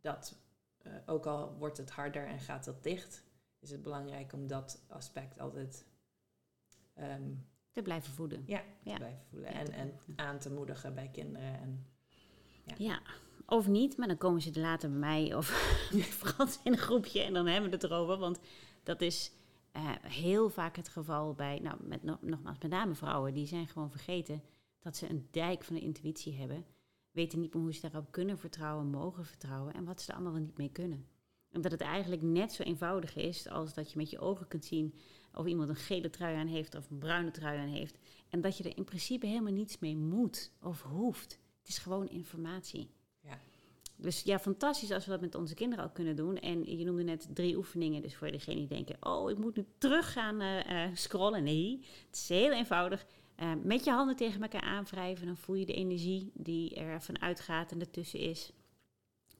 dat 0.00 0.38
eh, 0.78 0.92
ook 1.06 1.26
al 1.26 1.56
wordt 1.58 1.76
het 1.76 1.90
harder 1.90 2.26
en 2.26 2.40
gaat 2.40 2.66
het 2.66 2.82
dicht, 2.82 3.24
is 3.58 3.70
het 3.70 3.82
belangrijk 3.82 4.32
om 4.32 4.46
dat 4.46 4.82
aspect 4.88 5.38
altijd 5.38 5.86
ehm, 6.94 7.32
Te 7.72 7.82
blijven 7.82 8.12
voeden. 8.12 8.42
ja, 8.46 8.58
te 8.82 8.90
Ja. 8.90 8.96
blijven 8.96 9.22
voelen 9.30 9.52
Ja, 9.52 9.58
en, 9.58 9.72
en 9.72 9.92
aan 10.16 10.38
te 10.38 10.52
moedigen 10.52 10.94
bij 10.94 11.08
kinderen. 11.12 11.60
En, 11.60 11.86
Ja, 12.76 13.00
of 13.46 13.68
niet, 13.68 13.96
maar 13.96 14.08
dan 14.08 14.16
komen 14.16 14.40
ze 14.42 14.50
er 14.52 14.60
later 14.60 14.90
bij 14.90 14.98
mij 14.98 15.34
of 15.34 15.48
Frans 16.22 16.60
in 16.64 16.72
een 16.72 16.78
groepje 16.78 17.20
en 17.22 17.32
dan 17.32 17.46
hebben 17.46 17.70
we 17.70 17.76
het 17.76 17.84
erover. 17.84 18.16
Want 18.18 18.40
dat 18.82 19.00
is 19.00 19.32
eh, 19.72 19.90
heel 20.02 20.50
vaak 20.50 20.76
het 20.76 20.88
geval 20.88 21.34
bij, 21.34 21.58
nou, 21.62 21.76
met, 21.82 22.02
nog- 22.02 22.22
nogmaals, 22.22 22.58
met 22.58 22.70
name 22.70 22.94
vrouwen, 22.94 23.34
die 23.34 23.46
zijn 23.46 23.68
gewoon 23.68 23.90
vergeten 23.90 24.42
dat 24.78 24.96
ze 24.96 25.10
een 25.10 25.28
dijk 25.30 25.64
van 25.64 25.74
de 25.74 25.80
intuïtie 25.80 26.34
hebben. 26.38 26.64
Weten 27.10 27.40
niet 27.40 27.54
meer 27.54 27.62
hoe 27.62 27.74
ze 27.74 27.80
daarop 27.80 28.12
kunnen 28.12 28.38
vertrouwen, 28.38 28.86
mogen 28.86 29.24
vertrouwen 29.24 29.74
en 29.74 29.84
wat 29.84 30.00
ze 30.00 30.08
er 30.08 30.14
allemaal 30.14 30.32
wel 30.32 30.42
niet 30.42 30.56
mee 30.58 30.70
kunnen. 30.70 31.06
En 31.50 31.60
dat 31.60 31.70
het 31.70 31.80
eigenlijk 31.80 32.22
net 32.22 32.52
zo 32.52 32.62
eenvoudig 32.62 33.16
is 33.16 33.48
als 33.48 33.74
dat 33.74 33.90
je 33.90 33.96
met 33.96 34.10
je 34.10 34.18
ogen 34.18 34.48
kunt 34.48 34.64
zien 34.64 34.94
of 35.34 35.46
iemand 35.46 35.68
een 35.68 35.76
gele 35.76 36.10
trui 36.10 36.36
aan 36.36 36.46
heeft 36.46 36.74
of 36.74 36.90
een 36.90 36.98
bruine 36.98 37.30
trui 37.30 37.58
aan 37.58 37.68
heeft. 37.68 37.98
En 38.28 38.40
dat 38.40 38.56
je 38.56 38.64
er 38.64 38.76
in 38.76 38.84
principe 38.84 39.26
helemaal 39.26 39.52
niets 39.52 39.78
mee 39.78 39.96
moet 39.96 40.52
of 40.62 40.82
hoeft. 40.82 41.38
Het 41.58 41.68
is 41.68 41.78
gewoon 41.78 42.08
informatie. 42.08 42.90
Ja. 43.20 43.38
Dus 43.96 44.22
ja, 44.22 44.38
fantastisch 44.38 44.90
als 44.90 45.04
we 45.04 45.10
dat 45.10 45.20
met 45.20 45.34
onze 45.34 45.54
kinderen 45.54 45.84
ook 45.84 45.94
kunnen 45.94 46.16
doen. 46.16 46.38
En 46.38 46.78
je 46.78 46.84
noemde 46.84 47.02
net 47.02 47.28
drie 47.32 47.56
oefeningen. 47.56 48.02
Dus 48.02 48.16
voor 48.16 48.30
degenen 48.30 48.58
die 48.58 48.68
denken, 48.68 48.96
oh, 49.00 49.30
ik 49.30 49.38
moet 49.38 49.56
nu 49.56 49.64
terug 49.78 50.12
gaan 50.12 50.40
eh, 50.40 50.84
eh, 50.84 50.90
scrollen. 50.94 51.42
Nee, 51.42 51.84
het 52.06 52.16
is 52.16 52.28
heel 52.28 52.52
eenvoudig. 52.52 53.06
Eh, 53.34 53.52
met 53.62 53.84
je 53.84 53.90
handen 53.90 54.16
tegen 54.16 54.42
elkaar 54.42 54.60
aanwrijven. 54.60 55.26
Dan 55.26 55.36
voel 55.36 55.56
je 55.56 55.66
de 55.66 55.74
energie 55.74 56.30
die 56.34 56.74
er 56.74 57.02
vanuit 57.02 57.40
gaat 57.40 57.72
en 57.72 57.80
ertussen 57.80 58.20
is. 58.20 58.52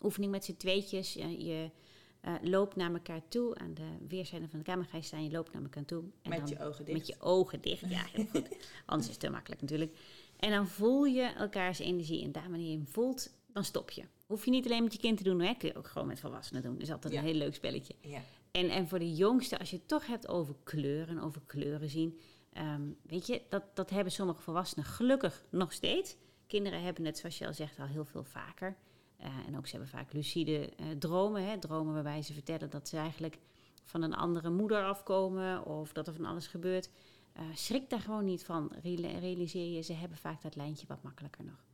Oefening 0.03 0.33
met 0.33 0.45
z'n 0.45 0.57
tweetjes. 0.57 1.13
Je, 1.13 1.45
je 1.45 1.71
eh, 2.21 2.35
loopt 2.43 2.77
naar 2.77 2.93
elkaar 2.93 3.29
toe. 3.29 3.55
Aan 3.59 3.75
de 3.75 3.89
weerszijden 4.09 4.49
van 4.51 4.59
de 4.59 4.65
kamer 4.65 4.85
ga 4.85 4.97
je 4.97 5.03
staan. 5.03 5.25
Je 5.25 5.31
loopt 5.31 5.53
naar 5.53 5.63
elkaar 5.63 5.85
toe. 5.85 6.03
En 6.23 6.31
met 6.31 6.39
dan 6.39 6.49
je 6.49 6.65
ogen 6.65 6.85
dicht. 6.85 6.99
met 6.99 7.07
je 7.07 7.15
ogen 7.19 7.61
dicht, 7.61 7.81
ja, 7.91 8.03
heel 8.13 8.27
goed. 8.27 8.49
Anders 8.87 9.09
is 9.09 9.15
het 9.15 9.21
te 9.21 9.31
makkelijk 9.31 9.61
natuurlijk. 9.61 9.97
En 10.37 10.51
dan 10.51 10.69
voel 10.69 11.05
je 11.05 11.23
elkaars 11.23 11.79
energie. 11.79 12.25
En 12.25 12.33
daar 12.33 12.51
wanneer 12.51 12.71
je 12.71 12.77
hem 12.77 12.89
voelt, 12.89 13.33
dan 13.53 13.65
stop 13.65 13.91
je. 13.91 14.03
Hoef 14.27 14.45
je 14.45 14.51
niet 14.51 14.65
alleen 14.65 14.83
met 14.83 14.93
je 14.93 14.99
kind 14.99 15.17
te 15.19 15.25
doen, 15.25 15.41
hè? 15.41 15.55
kun 15.55 15.69
je 15.69 15.77
ook 15.77 15.87
gewoon 15.87 16.09
met 16.09 16.21
volwassenen 16.21 16.63
doen. 16.63 16.73
Dat 16.73 16.83
is 16.83 16.91
altijd 16.93 17.13
Ja. 17.13 17.19
een 17.19 17.25
heel 17.27 17.35
leuk 17.35 17.55
spelletje. 17.55 17.95
Ja. 18.01 18.21
En, 18.51 18.71
en 18.71 18.89
voor 18.89 18.99
de 18.99 19.15
jongsten, 19.15 19.59
als 19.59 19.71
je 19.71 19.77
het 19.77 19.89
toch 19.89 20.07
hebt 20.07 20.29
over 20.29 20.55
kleuren 20.65 21.17
en 21.17 21.23
over 21.23 21.41
kleuren 21.47 21.89
zien. 21.89 22.19
ehm, 22.53 22.83
weet 23.03 23.27
je, 23.27 23.43
dat, 23.49 23.63
dat 23.75 23.91
hebben 23.91 24.13
sommige 24.13 24.43
volwassenen 24.43 24.85
gelukkig 24.85 25.45
nog 25.51 25.73
steeds. 25.73 26.17
Kinderen 26.47 26.83
hebben 26.83 27.05
het, 27.05 27.19
zoals 27.19 27.39
je 27.39 27.47
al 27.47 27.55
zegt, 27.55 27.79
al 27.79 27.87
heel 27.87 28.05
veel 28.05 28.25
vaker. 28.25 28.77
Eh, 29.21 29.47
en 29.47 29.57
ook 29.57 29.67
ze 29.67 29.77
hebben 29.77 29.91
vaak 29.91 30.13
lucide 30.13 30.69
eh, 30.77 30.87
dromen. 30.99 31.45
Hè? 31.45 31.59
Dromen 31.59 31.95
waarbij 31.95 32.23
ze 32.23 32.33
vertellen 32.33 32.71
dat 32.71 32.89
ze 32.89 32.97
eigenlijk 32.97 33.39
van 33.85 34.03
een 34.03 34.15
andere 34.15 34.51
moeder 34.51 34.85
afkomen. 34.85 35.65
Of 35.65 35.93
dat 35.93 36.07
er 36.07 36.15
van 36.15 36.25
alles 36.25 36.47
gebeurt. 36.47 36.91
Eh, 37.33 37.43
schrik 37.55 37.91
daar 37.91 38.01
gewoon 38.01 38.25
niet 38.25 38.45
van. 38.45 38.73
Real- 38.83 39.19
realiseer 39.19 39.75
je, 39.75 39.83
ze 39.83 39.93
hebben 39.93 40.19
vaak 40.19 40.43
dat 40.43 40.57
lijntje 40.57 40.87
wat 40.87 41.03
makkelijker 41.03 41.45
nog. 41.45 41.65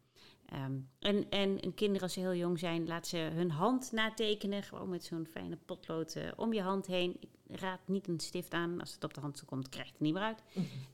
Ehm, 0.46 0.78
en, 0.98 1.30
en 1.30 1.64
een 1.64 1.74
kinderen 1.74 2.02
als 2.02 2.12
ze 2.12 2.20
heel 2.20 2.34
jong 2.34 2.58
zijn, 2.58 2.86
laat 2.86 3.06
ze 3.06 3.16
hun 3.16 3.50
hand 3.50 3.92
natekenen. 3.92 4.62
Gewoon 4.62 4.88
met 4.88 5.04
zo'n 5.04 5.26
fijne 5.26 5.56
potlood 5.56 6.16
om 6.36 6.52
je 6.52 6.62
hand 6.62 6.86
heen. 6.86 7.16
Ik 7.20 7.60
raad 7.60 7.80
niet 7.86 8.08
een 8.08 8.20
stift 8.20 8.52
aan. 8.52 8.80
Als 8.80 8.92
het 8.94 9.04
op 9.04 9.14
de 9.14 9.20
hand 9.20 9.44
komt, 9.44 9.68
krijgt 9.68 9.92
het 9.92 10.00
niet 10.00 10.12
meer 10.12 10.22
uit. 10.22 10.42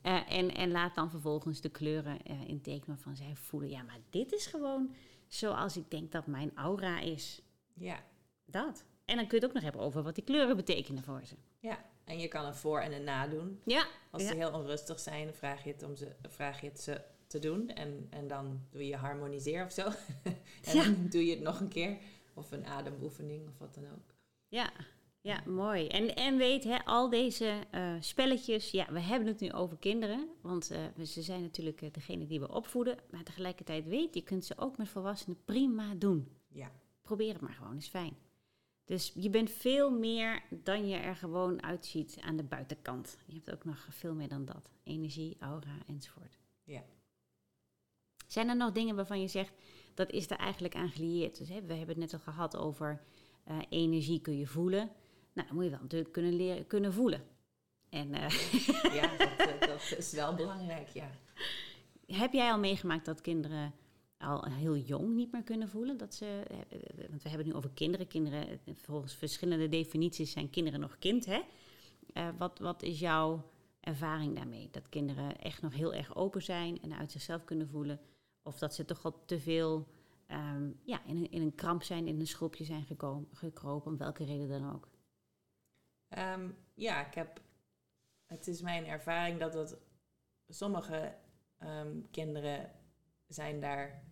Eh, 0.01 0.31
en, 0.31 0.55
en 0.55 0.71
laat 0.71 0.95
dan 0.95 1.09
vervolgens 1.09 1.61
de 1.61 1.69
kleuren 1.69 2.23
eh 2.23 2.47
intekenen 2.47 2.95
waarvan 2.95 3.15
zij 3.15 3.35
voelen... 3.35 3.69
ja, 3.69 3.83
maar 3.83 3.99
dit 4.09 4.33
is 4.33 4.45
gewoon 4.45 4.95
zoals 5.37 5.77
ik 5.77 5.91
denk 5.91 6.11
dat 6.11 6.27
mijn 6.27 6.51
aura 6.55 6.99
is. 6.99 7.41
ja. 7.73 8.03
Dat. 8.45 8.83
En 9.05 9.15
dan 9.15 9.27
kun 9.27 9.37
je 9.37 9.43
het 9.43 9.45
ook 9.45 9.53
nog 9.53 9.63
hebben 9.63 9.81
over 9.81 10.03
wat 10.03 10.15
die 10.15 10.23
kleuren 10.23 10.55
betekenen 10.55 11.03
voor 11.03 11.21
ze. 11.25 11.35
Ja, 11.59 11.85
en 12.03 12.19
je 12.19 12.27
kan 12.27 12.45
een 12.45 12.55
voor- 12.55 12.79
en 12.79 12.91
een 12.93 13.03
nadoen. 13.03 13.61
Ja, 13.65 13.87
Als 14.11 14.21
Ja. 14.21 14.27
ze 14.27 14.35
heel 14.35 14.51
onrustig 14.51 14.99
zijn, 14.99 15.33
vraag 15.33 15.63
je 15.63 15.71
het, 15.71 15.83
om 15.83 15.95
ze, 15.95 16.15
vraag 16.21 16.61
je 16.61 16.67
het 16.67 16.79
ze 16.81 17.01
te 17.27 17.39
doen. 17.39 17.69
En, 17.69 18.07
en 18.09 18.27
dan 18.27 18.61
doe 18.69 18.87
je 18.87 18.95
harmoniseer 18.95 19.65
of 19.65 19.71
zo. 19.71 19.81
en 20.63 20.73
Ja. 20.75 20.83
dan 20.83 21.07
doe 21.09 21.25
je 21.25 21.31
het 21.33 21.43
nog 21.43 21.59
een 21.59 21.67
keer. 21.67 21.97
Of 22.33 22.51
een 22.51 22.65
ademoefening 22.65 23.47
of 23.47 23.57
wat 23.57 23.73
dan 23.73 23.85
ook. 23.91 24.13
Ja, 24.47 24.71
ja 25.23 25.43
mooi. 25.45 25.87
En, 25.87 26.15
en 26.15 26.37
weet, 26.37 26.63
hè, 26.63 26.85
al 26.85 27.09
deze 27.09 27.59
eh, 27.71 27.95
spelletjes, 27.99 28.71
ja, 28.71 28.91
we 28.91 28.99
hebben 28.99 29.27
het 29.27 29.39
nu 29.39 29.51
over 29.51 29.77
kinderen, 29.77 30.29
want 30.41 30.71
eh, 30.71 31.05
ze 31.05 31.21
zijn 31.21 31.41
natuurlijk 31.41 31.81
eh, 31.81 31.91
degene 31.91 32.25
die 32.25 32.39
we 32.39 32.51
opvoeden, 32.51 32.97
maar 33.11 33.23
tegelijkertijd 33.23 33.87
weet, 33.87 34.13
je 34.13 34.23
kunt 34.23 34.45
ze 34.45 34.57
ook 34.57 34.77
met 34.77 34.89
volwassenen 34.89 35.43
prima 35.45 35.93
doen. 35.95 36.27
Ja, 36.47 36.71
Probeer 37.01 37.33
het 37.33 37.41
maar 37.41 37.53
gewoon, 37.53 37.77
is 37.77 37.87
fijn. 37.87 38.17
Dus 38.85 39.11
je 39.15 39.29
bent 39.29 39.51
veel 39.51 39.91
meer 39.91 40.43
dan 40.49 40.87
je 40.87 40.95
er 40.95 41.15
gewoon 41.15 41.63
uitziet 41.63 42.17
aan 42.21 42.35
de 42.35 42.43
buitenkant. 42.43 43.17
Je 43.25 43.33
hebt 43.33 43.51
ook 43.51 43.65
nog 43.65 43.87
veel 43.89 44.13
meer 44.13 44.27
dan 44.27 44.45
dat. 44.45 44.69
Energie, 44.83 45.35
aura 45.39 45.77
enzovoort. 45.87 46.37
Ja. 46.63 46.83
Zijn 48.27 48.49
er 48.49 48.55
nog 48.55 48.71
dingen 48.71 48.95
waarvan 48.95 49.21
je 49.21 49.27
zegt, 49.27 49.53
dat 49.93 50.11
is 50.11 50.29
er 50.29 50.37
eigenlijk 50.37 50.75
aan 50.75 50.89
gelieerd? 50.89 51.37
Dus 51.37 51.49
hè, 51.49 51.61
we 51.61 51.73
hebben 51.73 51.87
het 51.87 51.97
net 51.97 52.13
al 52.13 52.33
gehad 52.33 52.57
over 52.57 53.01
energie 53.69 54.21
kun 54.21 54.37
je 54.37 54.47
voelen. 54.47 54.91
Nou, 55.33 55.47
dan 55.47 55.55
moet 55.55 55.63
je 55.63 55.69
wel 55.69 55.79
natuurlijk 55.81 56.11
kunnen, 56.11 56.35
leren, 56.35 56.67
kunnen 56.67 56.93
voelen. 56.93 57.23
En 57.89 58.13
eh, 58.13 58.29
ja 58.99 59.17
dat, 59.17 59.47
eh, 59.47 59.67
dat 59.67 59.95
is 59.97 60.11
wel 60.11 60.33
belangrijk, 60.33 60.89
ja. 60.89 61.11
heb 62.05 62.33
jij 62.33 62.51
al 62.51 62.59
meegemaakt 62.59 63.05
dat 63.05 63.21
kinderen 63.21 63.73
al 64.17 64.45
heel 64.45 64.77
jong 64.77 65.13
niet 65.13 65.31
meer 65.31 65.43
kunnen 65.43 65.69
voelen? 65.69 65.97
Dat 65.97 66.13
ze, 66.13 66.43
eh, 66.49 66.57
want 67.09 67.23
we 67.23 67.29
hebben 67.29 67.37
het 67.37 67.45
nu 67.45 67.53
over 67.53 67.69
kinderen. 67.73 68.07
Kinderen, 68.07 68.59
volgens 68.73 69.13
verschillende 69.13 69.69
definities 69.69 70.31
zijn 70.31 70.49
kinderen 70.49 70.79
nog 70.79 70.97
kind. 70.99 71.25
Hè? 71.25 71.41
Wat, 72.37 72.59
wat 72.59 72.83
is 72.83 72.99
jouw 72.99 73.49
ervaring 73.79 74.35
daarmee? 74.35 74.69
Dat 74.71 74.89
kinderen 74.89 75.39
echt 75.39 75.61
nog 75.61 75.73
heel 75.73 75.93
erg 75.93 76.15
open 76.15 76.41
zijn 76.41 76.81
en 76.81 76.93
uit 76.93 77.11
zichzelf 77.11 77.43
kunnen 77.43 77.67
voelen? 77.67 77.99
Of 78.43 78.57
dat 78.57 78.75
ze 78.75 78.85
toch 78.85 79.05
al 79.05 79.25
te 79.25 79.39
veel 79.39 79.87
ehm, 80.27 80.71
ja, 80.83 81.05
in, 81.05 81.15
een, 81.15 81.31
in 81.31 81.41
een 81.41 81.55
kramp 81.55 81.83
zijn, 81.83 82.07
in 82.07 82.19
een 82.19 82.27
schroepje 82.27 82.63
zijn 82.63 82.83
gekomen, 82.85 83.27
gekropen, 83.31 83.91
om 83.91 83.97
welke 83.97 84.25
reden 84.25 84.47
dan 84.47 84.73
ook? 84.73 84.87
Ehm, 86.15 86.49
ja, 86.73 87.05
ik 87.07 87.13
heb. 87.13 87.41
Het 88.25 88.47
is 88.47 88.61
mijn 88.61 88.85
ervaring 88.85 89.39
dat 89.39 89.53
het. 89.53 89.77
Sommige 90.47 91.15
ehm, 91.57 92.01
kinderen 92.11 92.71
zijn 93.27 93.59
daar 93.59 94.03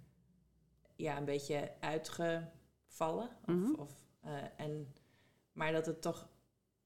ja, 0.95 1.17
een 1.17 1.25
beetje 1.25 1.71
uitgevallen. 1.79 3.29
Of, 3.45 3.45
Mhm. 3.45 3.73
of, 3.75 3.91
eh, 4.21 4.43
en, 4.57 4.95
maar 5.51 5.71
dat 5.71 5.85
het 5.85 6.01
toch 6.01 6.29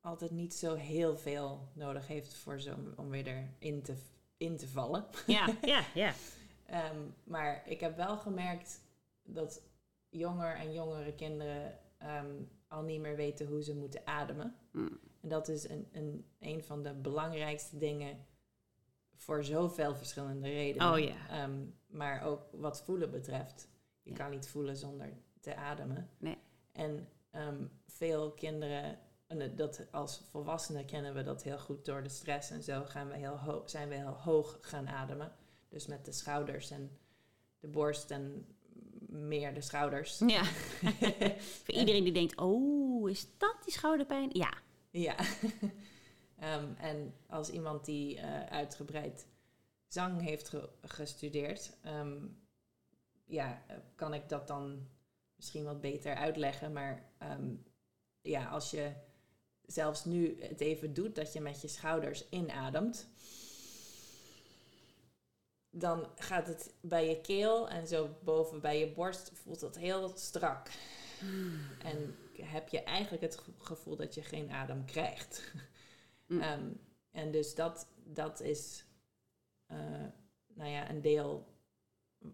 altijd 0.02 0.32
niet 0.32 0.54
zo 0.54 0.74
heel 0.74 1.18
veel 1.18 1.70
nodig 1.74 2.08
heeft 2.08 2.34
voor 2.34 2.60
ze 2.60 2.76
om, 2.96 3.10
weer 3.10 3.28
erin 3.28 3.82
te, 3.82 3.96
in 4.38 4.58
te 4.58 4.68
vallen. 4.68 5.06
Ja, 5.28 5.48
ja, 5.62 5.84
ja. 5.94 6.14
Ehm, 6.66 7.00
maar 7.24 7.68
ik 7.70 7.80
heb 7.80 7.96
wel 7.96 8.18
gemerkt 8.18 8.82
dat 9.24 9.62
jonger 10.10 10.56
en 10.56 10.74
jongere 10.74 11.14
kinderen 11.16 11.80
al 12.76 12.84
niet 12.84 13.02
meer 13.02 13.16
weten 13.16 13.48
hoe 13.48 13.64
ze 13.64 13.76
moeten 13.76 14.08
ademen. 14.08 14.56
Mm. 14.72 15.00
En 15.22 15.30
dat 15.30 15.48
is 15.48 15.70
een, 15.70 15.88
een, 15.92 16.26
een 16.40 16.64
van 16.64 16.84
de 16.84 16.94
belangrijkste 16.94 17.78
dingen 17.78 18.26
voor 19.16 19.44
zoveel 19.44 19.96
verschillende 19.96 20.50
redenen. 20.50 20.92
Oh. 20.92 21.30
Ehm, 21.30 21.66
maar 21.88 22.24
ook 22.24 22.48
wat 22.52 22.82
voelen 22.82 23.12
betreft. 23.12 23.68
Je 24.02 24.14
kan 24.14 24.30
niet 24.30 24.48
voelen 24.48 24.78
zonder 24.78 25.14
te 25.40 25.56
ademen. 25.56 26.10
Nee. 26.18 26.38
En 26.72 27.10
ehm, 27.32 27.66
veel 27.88 28.32
kinderen, 28.32 29.00
en 29.28 29.56
dat 29.56 29.88
als 29.92 30.22
volwassenen 30.30 30.86
kennen 30.86 31.14
we 31.14 31.24
dat 31.24 31.44
heel 31.44 31.60
goed 31.60 31.86
door 31.86 32.04
de 32.04 32.10
stress 32.10 32.52
en 32.52 32.64
zo, 32.64 32.84
gaan 32.84 33.08
we 33.08 33.16
heel 33.16 33.64
zijn 33.66 33.90
we 33.90 33.96
heel 33.96 34.18
hoog 34.18 34.58
gaan 34.62 34.88
ademen. 34.88 35.32
Dus 35.70 35.88
met 35.88 36.06
de 36.06 36.12
schouders 36.12 36.72
en 36.72 36.98
de 37.60 37.68
borst 37.68 38.12
en 38.12 38.55
meer 39.16 39.54
de 39.54 39.62
schouders. 39.62 40.20
ja. 40.28 40.44
Voor 41.64 41.74
iedereen 41.74 42.04
die 42.04 42.14
denkt, 42.14 42.38
oh, 42.38 43.10
is 43.10 43.28
dat 43.38 43.56
die 43.64 43.74
schouderpijn? 43.74 44.30
Ja, 44.34 44.54
Ja. 44.92 45.16
Ehm, 46.40 46.74
en 46.78 47.14
als 47.28 47.50
iemand 47.50 47.86
die 47.86 48.18
eh, 48.20 48.46
uitgebreid 48.46 49.28
zang 49.88 50.22
heeft 50.22 50.50
ge- 50.50 50.70
gestudeerd, 50.82 51.78
ehm, 51.82 52.18
ja, 53.26 53.64
eh, 53.68 53.76
kan 53.96 54.14
ik 54.14 54.30
dat 54.30 54.48
dan 54.48 54.88
misschien 55.36 55.64
wat 55.64 55.82
beter 55.82 56.16
uitleggen. 56.16 56.74
Maar 56.74 57.10
ehm, 57.18 57.54
ja, 58.22 58.46
als 58.46 58.72
je 58.72 58.92
zelfs 59.66 60.06
nu 60.06 60.38
het 60.42 60.62
even 60.62 60.94
doet, 60.94 61.16
dat 61.16 61.34
je 61.34 61.42
met 61.42 61.62
je 61.62 61.68
schouders 61.68 62.30
inademt, 62.30 63.08
dan 65.78 66.08
gaat 66.16 66.48
het 66.48 66.74
bij 66.82 67.10
je 67.10 67.22
keel 67.22 67.70
en 67.70 67.88
zo 67.88 68.10
boven 68.24 68.62
bij 68.62 68.80
je 68.80 68.92
borst 68.94 69.32
voelt 69.34 69.60
dat 69.60 69.78
heel 69.78 70.12
strak. 70.16 70.70
En 71.80 72.16
heb 72.42 72.70
je 72.70 72.84
eigenlijk 72.84 73.24
het 73.24 73.38
ge- 73.38 73.52
gevoel 73.58 73.96
dat 73.96 74.14
je 74.14 74.22
geen 74.22 74.52
adem 74.52 74.86
krijgt. 74.86 75.42
Mm. 76.28 76.42
Ehm, 76.42 76.70
en 77.12 77.32
dus 77.32 77.56
dat, 77.56 77.88
dat 78.04 78.40
is 78.40 78.86
eh, 79.66 79.78
nou 80.54 80.70
ja, 80.70 80.90
een 80.90 81.02
deel 81.02 81.48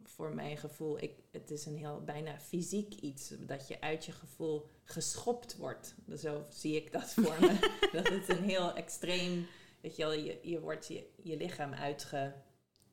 voor 0.04 0.36
mijn 0.36 0.58
gevoel, 0.58 1.02
ik, 1.02 1.20
het 1.32 1.52
is 1.52 1.66
een 1.66 1.78
heel 1.78 2.04
bijna 2.04 2.40
fysiek 2.40 2.94
iets. 2.94 3.34
Dat 3.40 3.68
je 3.68 3.82
uit 3.82 4.06
je 4.06 4.12
gevoel 4.12 4.70
geschopt 4.84 5.58
wordt. 5.58 5.96
Zo 6.18 6.46
zie 6.50 6.76
ik 6.76 6.92
dat 6.92 7.14
voor 7.14 7.40
me. 7.40 7.72
dat 7.94 8.08
het 8.10 8.30
een 8.30 8.44
heel 8.44 8.74
extreem, 8.74 9.48
weet 9.82 9.96
je 9.96 10.04
wel, 10.04 10.14
je, 10.14 10.40
je 10.42 10.60
wordt 10.60 10.88
je, 10.88 11.10
je 11.24 11.38
lichaam 11.38 11.74
uitgeduwd 11.74 12.34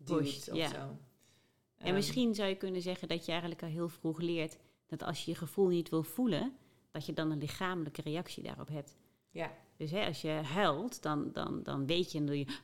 Pushed, 0.04 0.50
of 0.50 0.56
ja. 0.56 0.68
zo. 0.68 0.76
En 0.76 1.86
Ehm, 1.86 1.94
misschien 1.94 2.34
zou 2.34 2.48
je 2.48 2.56
kunnen 2.56 2.82
zeggen 2.82 3.08
dat 3.08 3.24
je 3.24 3.30
eigenlijk 3.30 3.62
al 3.62 3.68
heel 3.68 3.88
vroeg 3.88 4.20
leert 4.20 4.58
dat 4.86 5.02
als 5.02 5.24
je 5.24 5.30
je 5.30 5.36
gevoel 5.36 5.68
niet 5.68 5.88
wil 5.88 6.02
voelen, 6.02 6.56
dat 6.90 7.06
je 7.06 7.12
dan 7.12 7.30
een 7.30 7.38
lichamelijke 7.38 8.02
reactie 8.02 8.42
daarop 8.42 8.68
hebt. 8.68 8.96
Ja. 9.30 9.52
Dus 9.76 9.90
hè, 9.90 10.06
als 10.06 10.20
je 10.20 10.28
huilt, 10.28 11.02
dan, 11.02 11.32
dan, 11.32 11.62
dan 11.62 11.86
weet 11.86 12.12
je 12.12 12.18
en 12.18 12.26
dan 12.26 12.34
doe 12.34 12.44
je. 12.44 12.56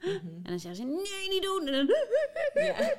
Mhm. 0.00 0.34
En 0.34 0.42
dan 0.42 0.60
zeggen 0.60 0.76
ze: 0.76 0.84
nee, 0.84 1.28
niet 1.28 1.42
doen. 1.42 1.66
En 1.66 1.86
dan, 1.86 1.96
ja. 2.64 2.94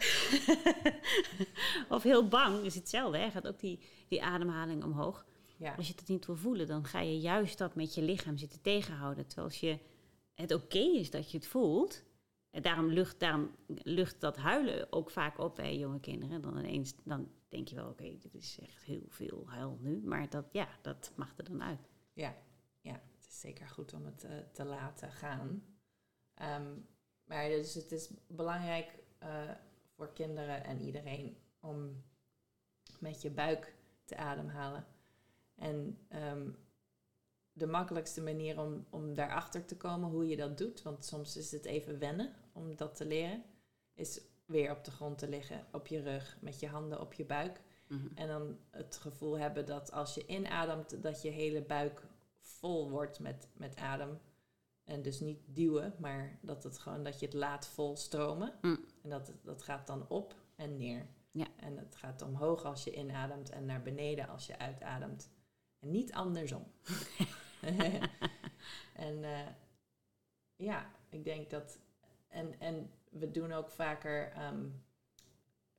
of 1.96 2.04
heel 2.04 2.28
bang 2.28 2.64
is 2.64 2.76
hetzelfde. 2.76 3.18
Hè? 3.18 3.32
Gaat 3.32 3.48
ook 3.48 3.60
die, 3.60 3.80
die 4.08 4.24
ademhaling 4.24 4.84
omhoog. 4.84 5.26
ja. 5.58 5.74
Als 5.76 5.88
je 5.88 5.94
het 5.96 6.08
niet 6.08 6.26
wil 6.26 6.36
voelen, 6.36 6.68
dan 6.68 6.86
ga 6.86 7.00
je 7.00 7.20
juist 7.20 7.58
dat 7.58 7.76
met 7.76 7.96
je 7.96 8.02
lichaam 8.02 8.38
zitten 8.38 8.62
tegenhouden. 8.62 9.28
Terwijl 9.28 9.48
als 9.48 9.60
je 9.60 9.80
het 10.34 10.54
oké 10.54 10.78
is 10.78 11.10
dat 11.12 11.32
je 11.32 11.38
het 11.38 11.48
voelt. 11.48 12.04
En 12.50 12.62
daarom 12.62 12.88
lucht, 12.88 13.20
daarom 13.20 13.56
lucht 13.68 14.22
dat 14.22 14.38
huilen 14.38 14.92
ook 14.92 15.12
vaak 15.12 15.38
op 15.38 15.56
bij 15.56 15.78
jonge 15.78 16.00
kinderen. 16.00 16.42
Dan 16.42 16.58
ineens 16.58 16.96
dan 17.04 17.32
denk 17.48 17.68
je 17.68 17.76
wel, 17.76 17.90
oké, 17.90 18.18
dit 18.18 18.36
is 18.36 18.60
echt 18.62 18.84
heel 18.84 19.06
veel 19.08 19.50
huil 19.50 19.78
nu. 19.82 20.02
Maar 20.04 20.30
dat, 20.30 20.46
ja, 20.52 20.68
dat 20.82 21.12
mag 21.16 21.38
er 21.38 21.44
dan 21.44 21.64
uit. 21.64 21.90
Ja, 22.14 22.36
ja, 22.82 22.94
het 22.94 23.28
is 23.30 23.40
zeker 23.40 23.68
goed 23.68 23.94
om 23.94 24.06
het 24.06 24.24
eh, 24.24 24.38
te 24.52 24.64
laten 24.66 25.12
gaan. 25.12 25.64
Ehm, 26.34 26.76
maar 27.24 27.48
dus 27.48 27.74
het 27.74 27.92
is 27.92 28.12
belangrijk 28.28 29.04
eh, 29.18 29.52
voor 29.96 30.14
kinderen 30.14 30.64
en 30.64 30.82
iedereen 30.82 31.38
om 31.60 32.04
met 33.00 33.22
je 33.22 33.32
buik 33.32 33.76
te 34.04 34.18
ademhalen. 34.18 34.86
En 35.56 36.06
ehm, 36.08 36.52
de 37.58 37.68
makkelijkste 37.68 38.22
manier 38.22 38.60
om, 38.60 38.86
om 38.90 39.14
daarachter 39.14 39.66
te 39.66 39.78
komen 39.78 40.10
hoe 40.10 40.28
je 40.28 40.36
dat 40.36 40.58
doet, 40.58 40.82
want 40.82 41.06
soms 41.06 41.38
is 41.38 41.52
het 41.52 41.66
even 41.66 42.00
wennen 42.00 42.34
om 42.54 42.76
dat 42.76 42.96
te 42.96 43.06
leren, 43.06 43.44
is 43.94 44.22
weer 44.46 44.72
op 44.72 44.84
de 44.84 44.92
grond 44.92 45.18
te 45.18 45.30
liggen, 45.30 45.66
op 45.72 45.88
je 45.88 46.02
rug, 46.02 46.38
met 46.42 46.60
je 46.60 46.68
handen 46.68 47.02
op 47.02 47.14
je 47.14 47.26
buik. 47.26 47.62
En 48.16 48.28
dan 48.28 48.58
het 48.70 48.98
gevoel 48.98 49.38
hebben 49.38 49.66
dat 49.66 49.92
als 49.92 50.16
je 50.16 50.26
inademt, 50.26 51.04
dat 51.04 51.22
je 51.22 51.30
hele 51.30 51.62
buik 51.62 52.02
vol 52.40 52.90
wordt 52.90 53.20
met, 53.20 53.48
met 53.54 53.76
adem. 53.76 54.20
En 54.84 55.02
dus 55.02 55.20
niet 55.20 55.40
duwen, 55.46 55.94
maar 56.00 56.40
dat 56.42 56.64
het 56.64 56.80
gewoon 56.80 57.04
dat 57.04 57.20
je 57.20 57.26
het 57.26 57.36
laat 57.36 57.68
volstromen. 57.68 58.54
Mm. 58.62 58.86
En 59.04 59.10
dat, 59.10 59.34
dat 59.44 59.64
gaat 59.64 59.88
dan 59.88 60.10
op 60.10 60.36
en 60.56 60.78
neer. 60.78 61.08
Ja. 61.32 61.48
En 61.56 61.78
het 61.78 61.96
gaat 61.96 62.22
omhoog 62.22 62.66
als 62.66 62.84
je 62.84 62.96
inademt 62.96 63.50
en 63.50 63.66
naar 63.66 63.82
beneden 63.82 64.28
als 64.28 64.48
je 64.48 64.60
uitademt. 64.60 65.30
En 65.80 65.92
niet 65.92 66.14
andersom. 66.14 66.64
en 69.08 69.24
eh, 69.24 69.48
ja, 70.56 70.92
ik 71.10 71.24
denk 71.24 71.50
dat. 71.50 71.80
En, 72.28 72.60
en 72.60 72.92
we 73.10 73.32
doen 73.32 73.52
ook 73.52 73.70
vaker. 73.72 74.32
ehm, 74.32 74.66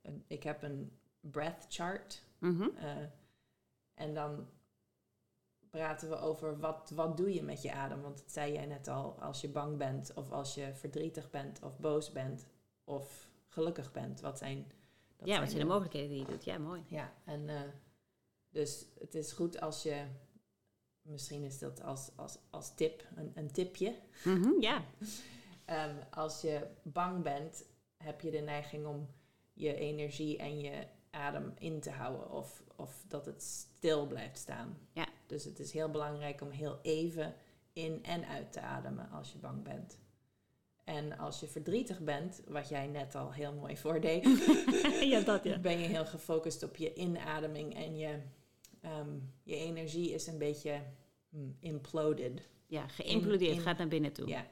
een- 0.02 0.24
ik 0.26 0.42
heb 0.42 0.62
een 0.62 0.98
breath 1.20 1.66
chart. 1.68 2.22
Mhm. 2.38 2.68
eh, 2.76 2.96
en 3.94 4.14
dan 4.14 4.48
praten 5.70 6.08
we 6.08 6.16
over 6.16 6.58
wat, 6.58 6.90
wat 6.94 7.16
doe 7.16 7.34
je 7.34 7.42
met 7.42 7.62
je 7.62 7.72
adem. 7.72 8.00
Want 8.02 8.18
dat 8.18 8.32
zei 8.32 8.52
jij 8.52 8.66
net 8.66 8.88
al, 8.88 9.20
als 9.22 9.40
je 9.40 9.48
bang 9.48 9.76
bent, 9.76 10.12
of 10.14 10.30
als 10.30 10.54
je 10.54 10.74
verdrietig 10.74 11.30
bent, 11.30 11.62
of 11.62 11.78
boos 11.78 12.12
bent, 12.12 12.46
of 12.84 13.28
gelukkig 13.48 13.92
bent. 13.92 14.20
Wat 14.20 14.38
zijn, 14.38 14.72
dat 15.16 15.28
ja, 15.28 15.38
wat 15.38 15.46
zijn 15.48 15.58
de 15.60 15.64
de- 15.66 15.70
mogelijkheden 15.72 16.08
die 16.10 16.18
je 16.18 16.24
doet? 16.26 16.44
Ja, 16.44 16.58
mooi. 16.58 16.84
Ja, 16.86 17.12
en 17.24 17.48
eh, 17.48 17.60
dus 18.48 18.86
het 18.98 19.14
is 19.14 19.32
goed 19.32 19.60
als 19.60 19.82
je, 19.82 20.06
misschien 21.08 21.42
is 21.42 21.58
dat 21.58 21.82
als, 21.82 22.10
als, 22.16 22.38
als 22.50 22.74
tip, 22.74 23.08
een, 23.14 23.32
een 23.34 23.52
tipje. 23.52 23.94
Mhm, 24.24 24.60
ja. 24.60 24.84
Ehm, 25.64 25.94
als 26.10 26.40
je 26.40 26.66
bang 26.82 27.22
bent, 27.22 27.64
heb 27.96 28.20
je 28.20 28.30
de 28.30 28.38
neiging 28.38 28.86
om 28.86 29.08
je 29.52 29.74
energie 29.74 30.38
en 30.38 30.60
je 30.60 30.86
adem 31.10 31.52
in 31.58 31.80
te 31.80 31.90
houden 31.90 32.30
of, 32.30 32.62
of 32.76 33.04
dat 33.08 33.26
het 33.26 33.42
stil 33.42 34.06
blijft 34.06 34.38
staan. 34.38 34.78
Ja. 34.92 35.06
Dus 35.26 35.44
het 35.44 35.58
is 35.58 35.72
heel 35.72 35.90
belangrijk 35.90 36.40
om 36.40 36.50
heel 36.50 36.78
even 36.82 37.34
in 37.72 38.04
en 38.04 38.24
uit 38.24 38.52
te 38.52 38.60
ademen 38.60 39.10
als 39.10 39.32
je 39.32 39.38
bang 39.38 39.62
bent. 39.62 39.98
En 40.84 41.18
als 41.18 41.40
je 41.40 41.46
verdrietig 41.46 42.00
bent, 42.00 42.42
wat 42.46 42.68
jij 42.68 42.86
net 42.86 43.14
al 43.14 43.32
heel 43.32 43.52
mooi 43.52 43.76
voordeed, 43.84 44.24
ja, 45.12 45.20
dat 45.20 45.44
ja. 45.44 45.58
ben 45.58 45.78
je 45.78 45.88
heel 45.88 46.06
gefocust 46.06 46.62
op 46.62 46.76
je 46.76 46.94
inademing 46.94 47.74
en 47.74 47.96
je, 47.96 48.18
ehm, 48.80 49.16
je 49.42 49.56
energie 49.56 50.10
is 50.12 50.26
een 50.26 50.38
beetje 50.38 50.82
hmm, 51.28 51.56
imploded. 51.60 52.48
Ja, 52.66 52.88
geïmplodeerd, 52.88 53.50
In- 53.50 53.56
in- 53.56 53.62
gaat 53.62 53.78
naar 53.78 53.88
binnen 53.88 54.12
toe. 54.12 54.28
Ja. 54.28 54.46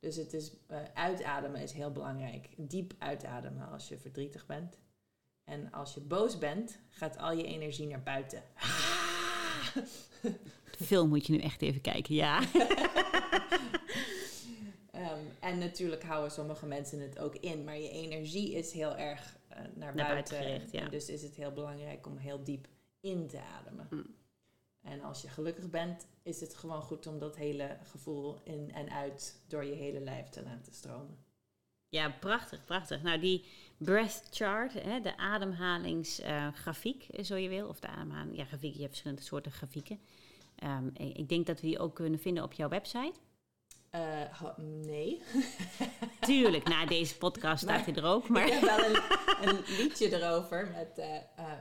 Dus 0.00 0.16
het 0.16 0.32
is, 0.32 0.52
eh, 0.66 0.78
uitademen 0.94 1.60
is 1.60 1.72
heel 1.72 1.92
belangrijk. 1.92 2.48
Diep 2.56 2.92
uitademen 2.98 3.68
als 3.70 3.88
je 3.88 3.98
verdrietig 3.98 4.46
bent. 4.46 4.78
En 5.44 5.72
als 5.72 5.94
je 5.94 6.00
boos 6.00 6.38
bent, 6.38 6.78
gaat 6.90 7.18
al 7.18 7.32
je 7.32 7.44
energie 7.44 7.86
naar 7.86 8.02
buiten. 8.02 8.42
De 10.78 10.84
film 10.84 11.08
moet 11.08 11.26
je 11.26 11.32
nu 11.32 11.38
echt 11.38 11.62
even 11.62 11.80
kijken, 11.80 12.14
ja. 12.14 12.40
Ehm, 14.90 15.24
en 15.40 15.58
natuurlijk 15.58 16.02
houden 16.02 16.30
sommige 16.30 16.66
mensen 16.66 17.00
het 17.00 17.18
ook 17.18 17.34
in, 17.36 17.64
maar 17.64 17.78
je 17.78 17.90
energie 17.90 18.52
is 18.52 18.72
heel 18.72 18.96
erg 18.96 19.36
eh, 19.48 19.56
naar, 19.74 19.94
Naar 19.94 20.06
buiten. 20.06 20.06
buiten 20.06 20.36
gericht, 20.36 20.72
ja. 20.72 20.88
Dus 20.88 21.08
is 21.08 21.22
het 21.22 21.36
heel 21.36 21.52
belangrijk 21.52 22.06
om 22.06 22.16
heel 22.16 22.44
diep 22.44 22.68
in 23.00 23.28
te 23.28 23.40
ademen. 23.40 23.86
Mm. 23.90 24.14
En 24.82 25.02
als 25.02 25.22
je 25.22 25.28
gelukkig 25.28 25.70
bent, 25.70 26.06
is 26.22 26.40
het 26.40 26.54
gewoon 26.54 26.82
goed 26.82 27.06
om 27.06 27.18
dat 27.18 27.36
hele 27.36 27.78
gevoel 27.82 28.40
in 28.44 28.72
en 28.72 28.90
uit 28.90 29.42
door 29.48 29.64
je 29.64 29.74
hele 29.74 30.00
lijf 30.00 30.28
te 30.28 30.42
laten 30.42 30.72
stromen. 30.72 31.18
Ja, 31.88 32.10
prachtig, 32.20 32.64
prachtig. 32.64 33.02
Nou, 33.02 33.20
die 33.20 33.44
breath 33.76 34.22
chart, 34.30 34.72
hè, 34.72 35.00
de 35.00 35.16
ademhalingsgrafiek, 35.16 37.02
eh, 37.10 37.24
zo 37.24 37.36
je 37.36 37.48
wil. 37.48 37.68
Of 37.68 37.80
de 37.80 37.88
ademhaling, 37.88 38.36
ja, 38.36 38.44
grafiek, 38.44 38.72
je 38.72 38.78
hebt 38.80 38.90
verschillende 38.90 39.22
soorten 39.22 39.52
grafieken. 39.52 40.00
Ehm, 40.56 40.88
ik 40.94 41.28
denk 41.28 41.46
dat 41.46 41.60
we 41.60 41.66
die 41.66 41.78
ook 41.78 41.94
kunnen 41.94 42.20
vinden 42.20 42.44
op 42.44 42.52
jouw 42.52 42.68
website. 42.68 43.14
Eh, 43.90 44.56
nee. 44.56 45.22
Tuurlijk, 46.20 46.68
na 46.68 46.86
deze 46.86 47.16
podcast 47.16 47.62
staat 47.62 47.84
hij 47.84 47.94
er 47.94 48.04
ook. 48.04 48.28
Maar 48.28 48.46
Ik 48.46 48.52
heb 48.52 48.62
wel 48.62 48.84
een, 48.84 49.02
een 49.48 49.64
liedje 49.76 50.20
erover. 50.20 50.70
Met, 50.70 50.98
eh, 50.98 51.52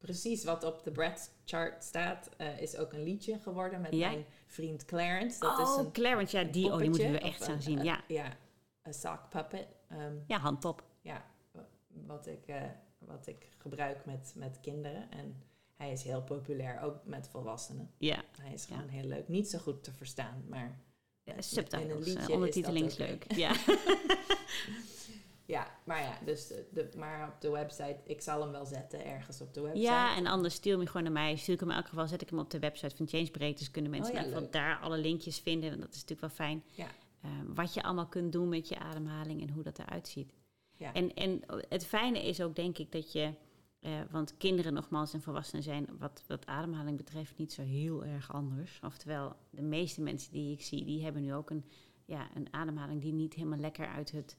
precies 0.00 0.44
wat 0.44 0.64
op 0.64 0.82
de 0.84 0.90
breath 0.90 1.30
chart 1.44 1.84
staat, 1.84 2.28
eh, 2.36 2.60
is 2.60 2.76
ook 2.76 2.92
een 2.92 3.02
liedje 3.02 3.38
geworden 3.38 3.80
met 3.80 3.92
Ja? 3.94 4.10
mijn 4.10 4.24
vriend 4.46 4.84
Clarence. 4.84 5.38
Dat 5.40 5.58
is 5.58 5.68
oh, 5.68 5.78
een 5.78 5.92
Clarence, 5.92 6.38
ja, 6.38 6.44
die, 6.44 6.72
oh, 6.72 6.78
die 6.78 6.88
moeten 6.88 7.10
we 7.12 7.18
echt 7.18 7.44
gaan 7.44 7.54
een, 7.54 7.62
zien. 7.62 7.78
eh, 7.78 7.84
Ja, 7.84 8.00
ja, 8.08 8.36
een 8.82 8.94
sock 8.94 9.28
puppet. 9.28 9.66
Ehm, 9.88 10.14
ja 10.26 10.38
handpop. 10.38 10.82
ja, 11.00 11.24
wa- 11.52 11.68
wat 11.88 12.26
ik, 12.26 12.46
eh, 12.46 12.62
wat 12.98 13.26
ik 13.26 13.48
gebruik 13.58 14.04
met, 14.04 14.32
met 14.36 14.58
kinderen. 14.60 15.10
En 15.10 15.42
hij 15.76 15.92
is 15.92 16.02
heel 16.02 16.22
populair, 16.22 16.80
ook 16.82 17.04
met 17.04 17.28
volwassenen. 17.28 17.90
Ja, 17.98 18.22
Hij 18.40 18.52
is 18.52 18.64
Ja. 18.66 18.74
gewoon 18.74 18.90
heel 18.90 19.08
leuk. 19.08 19.28
Niet 19.28 19.48
zo 19.50 19.58
goed 19.58 19.84
te 19.84 19.92
verstaan, 19.92 20.44
maar 20.48 20.78
ja 21.22 21.40
subtitles, 21.42 22.14
eh, 22.14 22.22
is 22.22 22.28
ondertiteling 22.28 22.86
is 22.86 22.96
leuk. 22.96 23.32
Ja. 23.32 23.52
ja, 25.50 25.78
maar 25.84 26.00
ja, 26.02 26.18
dus 26.24 26.46
de, 26.46 26.66
de- 26.72 26.90
maar 26.98 27.28
op 27.34 27.40
de 27.40 27.50
website, 27.50 27.96
ik 28.04 28.20
zal 28.20 28.40
hem 28.40 28.50
wel 28.50 28.66
zetten 28.66 29.04
ergens 29.04 29.40
op 29.40 29.54
de 29.54 29.60
website. 29.60 29.82
ja, 29.84 30.16
en 30.16 30.26
anders 30.26 30.54
stuur 30.54 30.76
hem 30.78 30.86
gewoon 30.86 31.02
naar 31.02 31.12
mij. 31.12 31.36
Stuur 31.36 31.54
ik 31.54 31.60
hem 31.60 31.70
in 31.70 31.76
elk 31.76 31.88
geval, 31.88 32.08
zet 32.08 32.22
ik 32.22 32.30
hem 32.30 32.38
op 32.38 32.50
de 32.50 32.58
website 32.58 32.96
van 32.96 33.08
Changebreak. 33.08 33.58
Dus 33.58 33.70
kunnen 33.70 33.90
mensen 33.90 34.14
Oh 34.16 34.20
ja, 34.20 34.26
leuk. 34.40 34.52
daar 34.52 34.78
alle 34.78 34.98
linkjes 34.98 35.38
vinden. 35.38 35.70
En 35.70 35.80
dat 35.80 35.88
is 35.94 36.00
natuurlijk 36.00 36.20
wel 36.20 36.46
fijn. 36.46 36.64
Ja. 36.74 36.86
Eh, 37.20 37.30
wat 37.54 37.74
je 37.74 37.82
allemaal 37.82 38.06
kunt 38.08 38.32
doen 38.32 38.48
met 38.48 38.68
je 38.68 38.78
ademhaling 38.78 39.40
en 39.42 39.50
hoe 39.50 39.62
dat 39.62 39.78
eruit 39.78 40.08
ziet. 40.08 40.32
Ja. 40.76 40.92
En, 40.92 41.14
en 41.14 41.42
het 41.68 41.86
fijne 41.86 42.26
is 42.26 42.40
ook, 42.42 42.54
denk 42.56 42.78
ik, 42.78 42.92
dat 42.92 43.12
je... 43.12 43.32
eh, 43.80 43.92
want 44.10 44.36
kinderen 44.36 44.72
nogmaals 44.72 45.12
en 45.12 45.22
volwassenen 45.22 45.62
zijn 45.62 45.86
wat, 45.98 46.22
wat 46.26 46.46
ademhaling 46.46 46.96
betreft 46.96 47.36
niet 47.36 47.52
zo 47.52 47.62
heel 47.62 48.04
erg 48.04 48.32
anders. 48.32 48.80
Oftewel, 48.84 49.36
de 49.50 49.62
meeste 49.62 50.00
mensen 50.00 50.32
die 50.32 50.52
ik 50.52 50.62
zie, 50.62 50.84
die 50.84 51.02
hebben 51.04 51.22
nu 51.22 51.34
ook 51.34 51.50
een, 51.50 51.64
ja, 52.04 52.28
een 52.34 52.48
ademhaling 52.50 53.00
die 53.00 53.12
niet 53.12 53.34
helemaal 53.34 53.58
lekker 53.58 53.86
uit 53.86 54.10
het, 54.12 54.36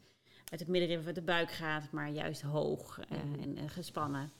uit 0.52 0.60
het 0.60 0.70
middenrif 0.70 1.06
uit 1.06 1.16
de 1.16 1.22
buik 1.22 1.52
gaat, 1.52 1.92
maar 1.92 2.10
juist 2.10 2.42
hoog 2.42 3.00
eh, 3.00 3.24
Mhm. 3.24 3.40
en 3.42 3.58
eh, 3.58 3.64
gespannen. 3.70 4.32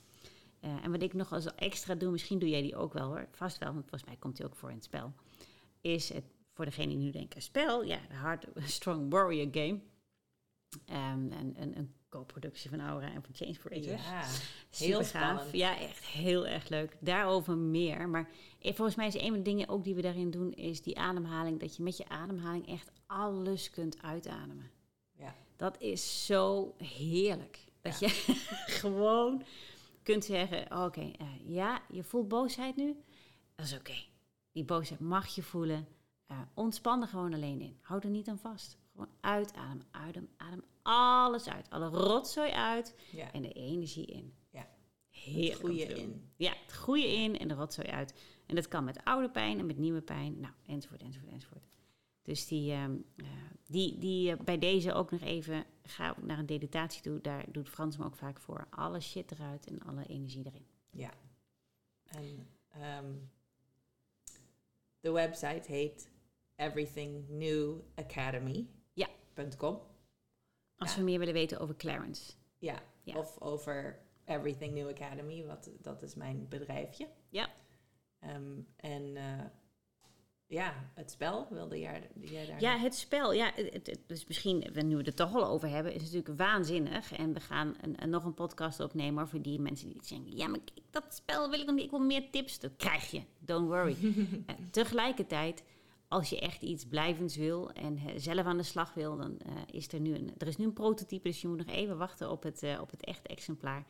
Eh, 0.60 0.84
en 0.84 0.92
wat 0.92 1.02
ik 1.02 1.14
nog 1.14 1.34
als 1.34 1.56
extra 1.56 1.96
doe, 1.96 2.12
misschien 2.12 2.40
doe 2.40 2.50
jij 2.50 2.62
die 2.62 2.76
ook 2.76 2.94
wel 2.94 3.08
hoor, 3.08 3.28
vast 3.32 3.58
wel, 3.58 3.70
want 3.74 3.82
volgens 3.82 4.04
mij 4.10 4.16
komt 4.20 4.38
die 4.38 4.46
ook 4.46 4.56
voor 4.56 4.70
in 4.70 4.76
het 4.76 4.84
spel, 4.84 5.14
is 5.82 6.10
het 6.14 6.24
voor 6.54 6.66
degene 6.66 6.88
die 6.88 6.98
nu 6.98 7.12
denken, 7.12 7.42
spel, 7.42 7.84
ja, 7.84 8.00
de 8.10 8.16
Hard 8.16 8.46
Strong 8.78 9.12
Warrior 9.12 9.48
Game. 9.52 9.80
Ehm, 10.86 11.32
en, 11.32 11.56
en 11.56 11.78
een 11.78 11.94
co-productie 12.10 12.70
van 12.70 12.80
Aura 12.82 13.12
en 13.12 13.24
van 13.24 13.36
Change 13.36 13.54
Creators. 13.58 14.04
Ja, 14.10 14.22
Super 14.70 14.88
heel 14.88 14.98
gaaf. 14.98 15.08
spannend. 15.08 15.52
Ja, 15.52 15.80
echt 15.80 16.06
heel 16.06 16.48
erg 16.48 16.70
leuk. 16.70 16.98
Daarover 17.00 17.58
meer. 17.58 18.10
Maar 18.10 18.30
volgens 18.62 18.96
mij 18.96 19.08
is 19.08 19.14
een 19.16 19.28
van 19.28 19.34
de 19.34 19.42
dingen 19.42 19.68
ook 19.70 19.84
die 19.84 19.96
we 19.96 20.02
daarin 20.02 20.32
doen, 20.32 20.52
is 20.54 20.82
die 20.82 20.98
ademhaling. 20.98 21.60
Dat 21.60 21.76
je 21.76 21.84
met 21.84 21.98
je 21.98 22.08
ademhaling 22.10 22.68
echt 22.68 22.92
alles 23.06 23.70
kunt 23.70 24.02
uitademen. 24.02 24.70
Dat 25.62 25.82
is 25.82 26.26
zo 26.26 26.74
heerlijk. 26.78 27.66
Dat 27.82 28.00
je 28.00 28.08
gewoon 28.82 29.44
kunt 30.04 30.26
zeggen, 30.26 30.84
oké, 30.84 31.12
eh, 31.18 31.28
ja, 31.46 31.82
je 31.90 32.04
voelt 32.04 32.28
boosheid 32.28 32.76
nu. 32.76 32.96
Dat 33.56 33.66
is 33.66 33.74
oké. 33.74 33.94
Die 34.52 34.64
boosheid 34.64 35.00
mag 35.00 35.36
je 35.36 35.44
voelen. 35.44 35.88
Uh, 36.32 36.40
ontspan 36.54 37.02
er 37.02 37.08
gewoon 37.08 37.34
alleen 37.34 37.62
in. 37.62 37.78
Hou 37.82 38.02
er 38.04 38.10
niet 38.10 38.28
aan 38.28 38.38
vast. 38.38 38.78
Gewoon 38.92 39.10
uitadem, 39.20 39.82
adem, 39.92 40.30
adem 40.38 40.64
alles 40.82 41.50
uit. 41.50 41.70
Alle 41.70 41.88
rotzooi 41.88 42.52
uit 42.52 42.96
Ja. 43.12 43.32
en 43.32 43.42
de 43.42 43.52
energie 43.54 44.06
in. 44.06 44.34
Ja. 44.50 44.68
Heerlijk 45.10 45.78
te 45.78 45.94
doen. 45.94 46.04
in. 46.04 46.32
Ja, 46.36 46.54
het 46.66 46.76
goede 46.76 47.08
in 47.14 47.38
en 47.38 47.48
de 47.48 47.54
rotzooi 47.54 47.88
uit. 47.88 48.14
En 48.46 48.56
dat 48.56 48.68
kan 48.68 48.84
met 48.84 49.04
oude 49.04 49.30
pijn 49.30 49.60
en 49.60 49.66
met 49.66 49.78
nieuwe 49.78 50.02
pijn. 50.02 50.40
Nou, 50.40 50.54
enzovoort, 50.66 51.02
enzovoort, 51.02 51.32
enzovoort. 51.32 51.66
Dus 52.22 52.48
die, 52.48 52.72
ehm, 52.72 52.98
eh, 53.16 53.26
die, 53.66 53.98
die 53.98 54.32
eh, 54.32 54.40
bij 54.40 54.58
deze 54.58 54.94
ook 54.94 55.12
nog 55.12 55.22
even, 55.22 55.66
ga 55.84 56.16
naar 56.22 56.40
een 56.40 56.46
meditatie 56.46 57.02
toe. 57.02 57.22
Daar 57.22 57.52
doet 57.52 57.70
Frans 57.70 57.98
me 57.98 58.06
ook 58.06 58.16
vaak 58.16 58.40
voor. 58.40 58.68
Alle 58.70 59.00
shit 59.00 59.32
eruit 59.32 59.66
en 59.68 59.80
alle 59.82 60.06
energie 60.06 60.46
erin. 60.46 60.66
Ja. 60.90 61.12
En 62.04 62.48
ehm, 62.70 63.14
de 65.00 65.12
website 65.12 65.72
heet 65.72 66.10
everythingnewacademy.com. 66.56 68.70
Ja. 68.94 69.08
Als 70.78 70.92
Ja. 70.92 70.98
we 70.98 71.04
meer 71.04 71.20
willen 71.20 71.34
weten 71.34 71.60
over 71.60 71.76
Clarence. 71.76 72.34
Ja. 72.58 72.84
Ja. 73.04 73.18
Of 73.18 73.40
over 73.40 74.00
Everything 74.26 74.74
New 74.74 74.90
Academy, 74.90 75.46
wat, 75.46 75.70
dat 75.82 76.04
is 76.04 76.16
mijn 76.16 76.48
bedrijfje. 76.48 77.08
Ja. 77.30 77.50
Ehm, 78.20 78.60
en 78.76 79.16
eh, 79.18 79.46
ja, 80.52 80.74
het 80.94 81.12
spel 81.12 81.48
wilde 81.50 81.80
jij, 81.80 82.10
jij 82.22 82.46
daar 82.46 82.62
Ja, 82.62 82.78
het 82.78 82.96
spel. 82.96 83.34
Ja, 83.34 83.52
het, 83.56 84.00
dus 84.08 84.26
misschien, 84.28 84.70
nu 84.86 84.96
we 84.98 85.04
het 85.04 85.16
toch 85.16 85.36
al 85.36 85.46
over 85.48 85.70
hebben, 85.70 85.94
is 85.94 86.02
natuurlijk 86.02 86.38
waanzinnig. 86.38 87.12
En 87.14 87.34
we 87.34 87.40
gaan 87.40 87.76
een, 87.82 88.04
een- 88.04 88.10
nog 88.10 88.24
een 88.26 88.34
podcast 88.34 88.80
opnemen 88.80 89.28
voor 89.28 89.42
die 89.42 89.60
mensen 89.60 89.90
die 89.90 89.98
zeggen... 90.04 90.38
Ja, 90.38 90.48
maar 90.48 90.60
ik- 90.74 90.84
dat 90.90 91.06
spel 91.16 91.50
wil 91.50 91.60
ik 91.60 91.66
nog 91.66 91.76
niet. 91.76 91.84
Ik 91.84 91.90
wil 91.90 92.00
meer 92.00 92.30
tips. 92.32 92.60
Dat 92.60 92.72
krijg 92.78 93.12
je. 93.12 93.22
Don't 93.40 93.68
worry. 93.68 93.96
Eh, 94.46 94.56
tegelijkertijd, 94.72 95.64
als 96.08 96.30
je 96.30 96.40
echt 96.40 96.62
iets 96.62 96.86
blijvends 96.86 97.36
wil 97.36 97.72
en 97.72 97.98
eh, 97.98 98.14
zelf 98.16 98.46
aan 98.46 98.58
de 98.58 98.64
slag 98.64 98.94
wil... 98.94 99.18
dan 99.18 99.40
eh, 99.40 99.52
is 99.72 99.92
er 99.94 100.00
nu 100.00 100.16
een, 100.16 100.32
er 100.38 100.48
is 100.48 100.58
nu 100.58 100.66
een 100.66 100.74
prototype, 100.74 101.28
dus 101.28 101.42
je 101.42 101.48
moet 101.48 101.58
nog 101.66 101.76
even 101.76 101.98
wachten 101.98 102.32
op 102.32 102.44
het, 102.44 102.66
op 102.82 102.92
het 102.92 103.04
echte 103.06 103.28
exemplaar. 103.28 103.86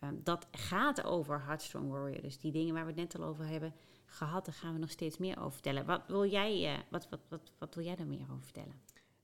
Ehm, 0.00 0.14
dat 0.22 0.46
gaat 0.50 1.04
over 1.04 1.44
Heartstrong 1.44 1.90
Warrior. 1.90 2.22
Dus 2.22 2.38
die 2.38 2.52
dingen 2.52 2.74
waar 2.74 2.82
we 2.84 2.90
het 2.90 3.00
net 3.00 3.18
al 3.18 3.24
over 3.24 3.46
hebben 3.46 3.74
gehad, 4.04 4.44
daar 4.44 4.54
gaan 4.54 4.72
we 4.72 4.78
nog 4.78 4.90
steeds 4.90 5.18
meer 5.18 5.38
over 5.38 5.52
vertellen. 5.52 5.86
Wat 5.86 6.02
wil 6.06 6.26
jij, 6.26 6.74
eh, 6.74 6.78
wat, 6.88 7.08
wat, 7.08 7.20
wat, 7.28 7.52
wat 7.58 7.74
wil 7.74 7.84
jij 7.84 7.96
daar 7.96 8.06
meer 8.06 8.26
over 8.30 8.42
vertellen? 8.42 8.82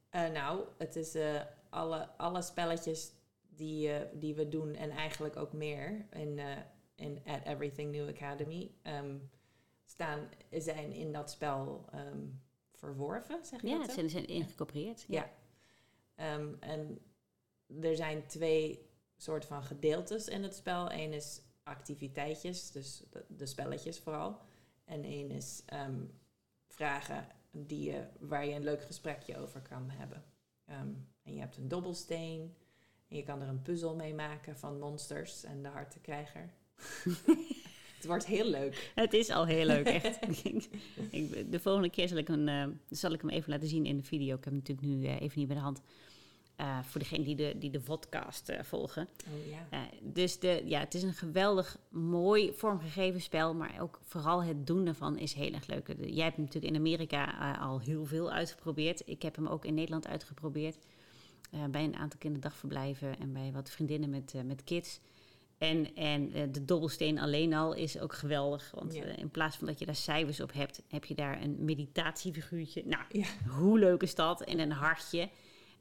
Eh, 0.08 0.28
nou, 0.28 0.64
het 0.78 0.96
is 0.96 1.14
eh, 1.14 1.40
alle, 1.70 2.08
alle 2.16 2.42
spelletjes 2.42 3.12
die, 3.48 3.90
die 4.12 4.34
we 4.34 4.48
doen 4.48 4.74
en 4.74 4.90
eigenlijk 4.90 5.36
ook 5.36 5.52
meer 5.52 6.06
in, 6.10 6.40
in 6.94 7.22
at 7.26 7.42
Everything 7.44 7.92
New 7.92 8.08
Academy 8.08 8.70
ehm, 8.82 9.16
staan, 9.84 10.28
zijn 10.50 10.92
in 10.92 11.12
dat 11.12 11.30
spel 11.30 11.84
ehm, 11.92 12.26
verworven, 12.72 13.44
zeg 13.44 13.60
je 13.62 13.68
Ja, 13.68 13.84
zo? 13.84 13.92
zijn, 13.92 14.10
zijn 14.10 14.26
ingecorporeerd. 14.26 15.04
Ja. 15.08 15.30
Ehm, 16.14 16.54
en 16.60 16.98
er 17.80 17.96
zijn 17.96 18.26
twee 18.26 18.85
soorten 19.16 19.48
van 19.48 19.62
gedeeltes 19.62 20.28
in 20.28 20.42
het 20.42 20.54
spel. 20.54 20.92
Eén 20.92 21.12
is 21.12 21.40
activiteitjes, 21.62 22.70
dus 22.70 23.02
de, 23.10 23.24
de 23.28 23.46
spelletjes 23.46 23.98
vooral. 23.98 24.40
En 24.84 25.04
één 25.04 25.30
is 25.30 25.62
ehm, 25.66 26.00
vragen 26.68 27.26
die 27.50 27.90
je, 27.90 28.06
waar 28.18 28.46
je 28.46 28.54
een 28.54 28.64
leuk 28.64 28.82
gesprekje 28.82 29.38
over 29.38 29.60
kan 29.60 29.90
hebben. 29.90 30.24
Ehm, 30.64 30.88
en 31.22 31.34
je 31.34 31.40
hebt 31.40 31.56
een 31.56 31.68
dobbelsteen. 31.68 32.54
En 33.08 33.16
je 33.16 33.22
kan 33.22 33.42
er 33.42 33.48
een 33.48 33.62
puzzel 33.62 33.94
mee 33.94 34.14
maken 34.14 34.58
van 34.58 34.78
monsters 34.78 35.44
en 35.44 35.62
de 35.62 35.68
hartenkrijger. 35.68 36.50
het 37.96 38.06
wordt 38.06 38.26
heel 38.26 38.44
leuk. 38.44 38.92
Het 38.94 39.12
is 39.12 39.30
al 39.30 39.46
heel 39.46 39.66
leuk, 39.66 39.86
echt. 39.86 40.20
de 41.52 41.60
volgende 41.60 41.90
keer 41.90 42.08
zal 42.08 42.16
ik, 42.16 42.28
een, 42.28 42.48
eh, 42.48 42.66
zal 42.90 43.12
ik 43.12 43.20
hem 43.20 43.30
even 43.30 43.50
laten 43.50 43.68
zien 43.68 43.86
in 43.86 43.96
de 43.96 44.02
video. 44.02 44.36
Ik 44.36 44.44
heb 44.44 44.52
hem 44.52 44.62
natuurlijk 44.62 44.86
nu 44.86 45.04
eh, 45.04 45.20
even 45.20 45.38
niet 45.38 45.48
bij 45.48 45.56
de 45.56 45.62
hand. 45.62 45.82
Eh, 46.56 46.78
voor 46.82 47.00
degenen 47.00 47.24
die 47.24 47.36
de, 47.36 47.54
die 47.58 47.70
de 47.70 47.80
vodcast 47.80 48.48
eh, 48.48 48.62
volgen. 48.62 49.08
Oh 49.28 49.50
ja. 49.50 49.66
Eh, 49.70 49.80
dus 50.02 50.38
de, 50.38 50.62
ja, 50.64 50.80
het 50.80 50.94
is 50.94 51.02
een 51.02 51.12
geweldig 51.14 51.78
mooi 51.88 52.52
vormgegeven 52.52 53.20
spel, 53.20 53.54
maar 53.54 53.80
ook 53.80 54.00
vooral 54.04 54.42
het 54.42 54.66
doen 54.66 54.86
ervan 54.86 55.18
is 55.18 55.32
heel 55.32 55.52
erg 55.52 55.66
leuk. 55.66 55.86
Jij 55.86 56.24
hebt 56.24 56.36
hem 56.36 56.44
natuurlijk 56.44 56.72
in 56.74 56.78
Amerika 56.78 57.56
al 57.60 57.80
heel 57.80 58.04
veel 58.06 58.30
uitgeprobeerd. 58.32 59.02
Ik 59.08 59.22
heb 59.22 59.36
hem 59.36 59.46
ook 59.46 59.64
in 59.64 59.74
Nederland 59.74 60.06
uitgeprobeerd. 60.06 60.76
bij 61.70 61.84
een 61.84 61.96
aantal 61.96 62.18
kinderdagverblijven 62.18 63.18
en 63.18 63.32
bij 63.32 63.52
wat 63.52 63.70
vriendinnen 63.70 64.10
met, 64.10 64.34
met 64.44 64.64
kids. 64.64 65.00
En, 65.58 65.94
en 65.94 66.28
de 66.52 66.64
dobbelsteen 66.64 67.18
alleen 67.18 67.54
al 67.54 67.72
is 67.74 67.98
ook 67.98 68.12
geweldig. 68.12 68.70
Want 68.74 68.94
Ja. 68.94 69.04
in 69.04 69.30
plaats 69.30 69.56
van 69.56 69.66
dat 69.66 69.78
je 69.78 69.86
daar 69.86 69.94
cijfers 69.94 70.40
op 70.40 70.52
hebt, 70.52 70.82
heb 70.88 71.04
je 71.04 71.14
daar 71.14 71.42
een 71.42 71.56
meditatiefiguurtje. 71.64 72.82
Nou, 72.86 73.02
Ja. 73.08 73.26
hoe 73.48 73.78
leuk 73.78 74.02
is 74.02 74.14
dat? 74.14 74.40
En 74.42 74.58
een 74.58 74.72
hartje. 74.72 75.28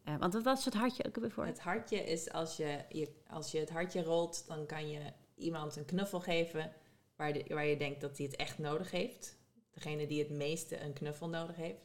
Eh, 0.06 0.15
want 0.18 0.34
wat 0.34 0.44
was 0.44 0.65
het 0.65 0.74
hartje 0.74 1.06
ook 1.06 1.15
weer 1.15 1.32
voor? 1.32 1.46
Het 1.46 1.60
hartje 1.60 1.98
is 2.04 2.32
als 2.32 2.58
je, 2.58 2.80
je, 2.89 3.10
als 3.28 3.52
je 3.52 3.60
het 3.60 3.70
hartje 3.70 4.04
rolt, 4.04 4.48
dan 4.48 4.65
kan 4.65 4.89
je 4.89 5.00
iemand 5.36 5.76
een 5.76 5.86
knuffel 5.86 6.20
geven 6.20 6.72
waar, 7.15 7.34
de, 7.34 7.46
waar 7.48 7.65
je 7.65 7.78
denkt 7.78 8.02
dat 8.02 8.18
hij 8.18 8.26
het 8.26 8.36
echt 8.36 8.58
nodig 8.58 8.91
heeft. 8.91 9.38
Degene 9.72 10.08
die 10.08 10.20
het 10.20 10.30
meeste 10.30 10.82
een 10.82 10.94
knuffel 10.94 11.30
nodig 11.30 11.56
heeft. 11.56 11.84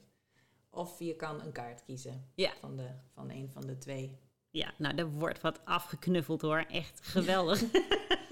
Of 0.71 0.99
je 0.99 1.17
kan 1.17 1.41
een 1.41 1.53
kaart 1.53 1.83
kiezen 1.85 2.31
Ja. 2.35 2.53
van, 2.61 2.77
de, 2.77 2.89
van 3.15 3.31
een 3.31 3.51
van 3.51 3.63
de 3.67 3.79
twee. 3.79 4.19
Ja, 4.51 4.73
nou, 4.79 4.95
er 4.97 5.11
wordt 5.11 5.41
wat 5.41 5.65
afgeknuffeld 5.65 6.41
hoor. 6.41 6.65
Echt 6.69 7.01
geweldig. 7.07 7.63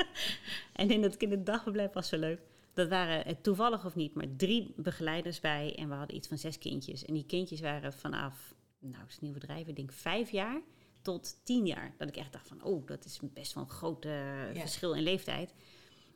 en 0.72 0.90
in 0.90 1.02
dat 1.02 1.16
kinderdagverblijf 1.16 1.92
was 1.92 2.08
zo 2.08 2.16
leuk. 2.18 2.40
Dat 2.72 2.88
waren 2.88 3.24
eh, 3.24 3.34
toevallig 3.42 3.84
of 3.84 3.94
niet, 3.94 4.14
maar 4.14 4.26
drie 4.36 4.72
begeleiders 4.76 5.40
bij. 5.40 5.74
En 5.76 5.88
we 5.88 5.94
hadden 5.94 6.16
iets 6.16 6.28
van 6.28 6.38
zes 6.38 6.58
kindjes. 6.58 7.04
En 7.04 7.14
die 7.14 7.26
kindjes 7.26 7.60
waren 7.60 7.92
vanaf, 7.92 8.54
nou, 8.80 9.04
is 9.08 9.18
niet 9.20 9.30
overdrijven, 9.30 9.68
ik 9.68 9.76
denk 9.76 9.92
vijf 9.92 10.30
jaar 10.30 10.60
tot 11.02 11.40
tien 11.44 11.66
jaar. 11.66 11.94
Dat 11.96 12.08
ik 12.08 12.16
echt 12.16 12.32
dacht 12.32 12.48
van, 12.48 12.62
oh, 12.62 12.86
dat 12.86 13.04
is 13.04 13.20
best 13.22 13.54
wel 13.54 13.62
een 13.62 13.70
groot 13.70 14.04
eh, 14.04 14.54
Ja. 14.54 14.60
verschil 14.60 14.92
in 14.94 15.02
leeftijd. 15.02 15.54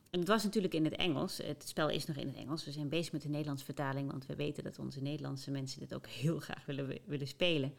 En 0.09 0.19
het 0.19 0.27
was 0.27 0.43
natuurlijk 0.43 0.73
in 0.73 0.83
het 0.83 0.95
Engels. 0.95 1.37
Het 1.37 1.67
spel 1.67 1.89
is 1.89 2.05
nog 2.05 2.15
in 2.15 2.27
het 2.27 2.35
Engels. 2.35 2.65
We 2.65 2.71
zijn 2.71 2.89
bezig 2.89 3.11
met 3.11 3.21
de 3.21 3.29
Nederlandse 3.29 3.65
vertaling, 3.65 4.11
want 4.11 4.25
we 4.25 4.35
weten 4.35 4.63
dat 4.63 4.79
onze 4.79 5.01
Nederlandse 5.01 5.51
mensen 5.51 5.79
dit 5.79 5.93
ook 5.93 6.07
heel 6.23 6.39
graag 6.39 6.65
willen, 6.65 6.99
willen 7.05 7.27
spelen. 7.27 7.73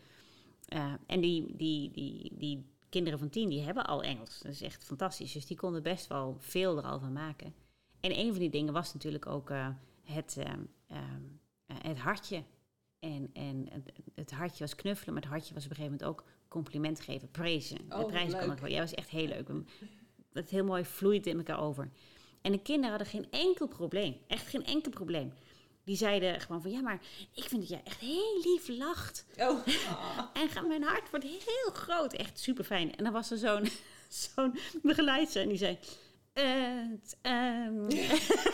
Eh, 0.69 0.93
en 1.07 1.21
die, 1.21 1.57
die, 1.57 1.91
die, 1.91 2.33
die 2.39 2.65
kinderen 2.89 3.19
van 3.19 3.29
tien, 3.29 3.49
die 3.49 3.61
hebben 3.61 3.87
al 3.87 4.03
Engels. 4.03 4.39
Dat 4.39 4.53
is 4.53 4.63
echt 4.63 4.85
fantastisch. 4.85 5.33
Dus 5.33 5.47
die 5.47 5.57
konden 5.57 5.83
best 5.83 6.07
wel 6.07 6.37
veel 6.39 6.77
er 6.77 6.85
al 6.85 7.01
van 7.01 7.13
maken. 7.13 7.55
En 8.01 8.19
een 8.19 8.31
van 8.31 8.39
die 8.39 8.51
dingen 8.51 8.73
was 8.73 8.95
natuurlijk 8.95 9.27
ook 9.27 9.51
eh, 9.51 9.69
het, 10.03 10.37
het 11.67 11.99
hartje. 11.99 12.43
En, 13.05 13.31
en 13.33 13.69
het, 14.15 14.31
hartje 14.31 14.65
was 14.65 14.75
knuffelen, 14.75 15.15
maar 15.15 15.23
het 15.23 15.33
hartje 15.33 15.55
was 15.55 15.65
op 15.65 15.71
een 15.71 15.77
gegeven 15.77 15.99
moment 15.99 16.19
ook 16.19 16.25
compliment 16.49 17.01
geven, 17.01 17.31
praisen. 17.31 17.79
Oh, 17.89 18.13
de 18.13 18.27
kwam 18.29 18.51
ook 18.51 18.59
wel. 18.59 18.71
Ja, 18.71 18.81
was 18.81 18.95
echt 18.95 19.09
heel 19.09 19.27
leuk. 19.27 19.49
Het 20.33 20.51
heel 20.51 20.65
mooi 20.65 20.85
vloeide 20.85 21.31
in 21.31 21.37
elkaar 21.37 21.61
over. 21.61 21.91
En 22.43 22.53
de 22.53 22.63
kinderen 22.63 22.91
hadden 22.91 23.07
geen 23.07 23.27
enkel 23.31 23.67
probleem. 23.67 24.17
Echt 24.27 24.47
geen 24.47 24.65
enkel 24.65 24.91
probleem. 24.91 25.33
Die 25.85 25.97
zeiden 25.97 26.41
gewoon 26.41 26.63
van, 26.63 26.71
ja, 26.71 26.81
maar 26.81 27.01
ik 27.35 27.45
vind 27.45 27.61
dat 27.61 27.71
jij 27.71 27.81
echt 27.85 28.01
heel 28.01 28.41
lief 28.45 28.69
lacht. 28.69 29.27
Oh, 29.37 29.67
En 30.57 30.67
mijn 30.69 30.83
hart 30.83 31.11
wordt 31.11 31.25
heel 31.27 31.73
groot. 31.73 32.13
Echt 32.13 32.39
super 32.39 32.65
fijn. 32.65 32.97
En 32.97 33.05
dan 33.05 33.13
was 33.13 33.31
er 33.31 33.39
zo'n 33.39 33.69
zo'n 34.35 34.59
begeleidster 34.83 35.43
en 35.43 35.49
die 35.49 35.59
zei... 35.59 35.79
"Eh, 36.33 36.45
t- 37.07 37.17
ehm." 37.23 37.89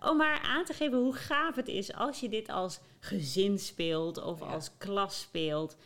Om 0.00 0.16
maar 0.16 0.40
aan 0.40 0.64
te 0.64 0.72
geven 0.72 0.98
hoe 0.98 1.14
gaaf 1.14 1.56
het 1.56 1.68
is 1.68 1.92
als 1.94 2.20
je 2.20 2.28
dit 2.28 2.48
als 2.48 2.80
gezin 2.98 3.58
speelt 3.58 4.22
of 4.22 4.40
Ja. 4.40 4.46
als 4.46 4.76
klas 4.76 5.20
speelt. 5.20 5.76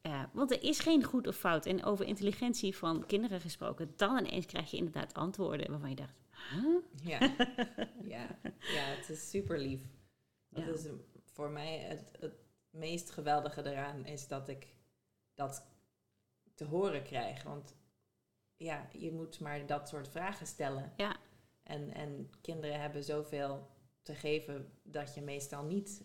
Eh, 0.00 0.22
want 0.32 0.50
er 0.50 0.62
is 0.62 0.78
geen 0.80 1.04
goed 1.04 1.26
of 1.26 1.36
fout. 1.36 1.66
En 1.66 1.84
over 1.84 2.06
intelligentie 2.06 2.76
van 2.76 3.06
kinderen 3.06 3.40
gesproken, 3.40 3.92
dan 3.96 4.18
ineens 4.18 4.46
krijg 4.46 4.70
je 4.70 4.76
inderdaad 4.76 5.14
antwoorden 5.14 5.70
waarvan 5.70 5.88
je 5.88 5.94
dacht, 5.96 6.14
huh? 6.50 6.76
ja. 7.02 7.18
ja. 8.02 8.38
Ja, 8.58 8.84
het 8.84 9.08
is 9.08 9.30
super 9.30 9.58
lief. 9.58 9.80
Dat 10.48 10.64
Ja. 10.64 10.72
is 10.72 10.86
voor 11.32 11.50
mij 11.50 11.78
het, 11.78 12.12
het 12.20 12.34
meest 12.70 13.10
geweldige 13.10 13.70
eraan 13.70 14.06
is 14.06 14.28
dat 14.28 14.48
ik 14.48 14.66
dat 15.34 15.66
te 16.54 16.64
horen 16.64 17.02
krijg. 17.02 17.42
Want 17.42 17.76
ja, 18.56 18.88
je 18.92 19.12
moet 19.12 19.40
maar 19.40 19.66
dat 19.66 19.88
soort 19.88 20.08
vragen 20.08 20.46
stellen. 20.46 20.92
Ja. 20.96 21.11
En, 21.62 21.94
en 21.94 22.30
kinderen 22.40 22.80
hebben 22.80 23.04
zoveel 23.04 23.68
te 24.02 24.14
geven 24.14 24.72
dat 24.82 25.14
je 25.14 25.20
meestal 25.20 25.64
niet 25.64 26.04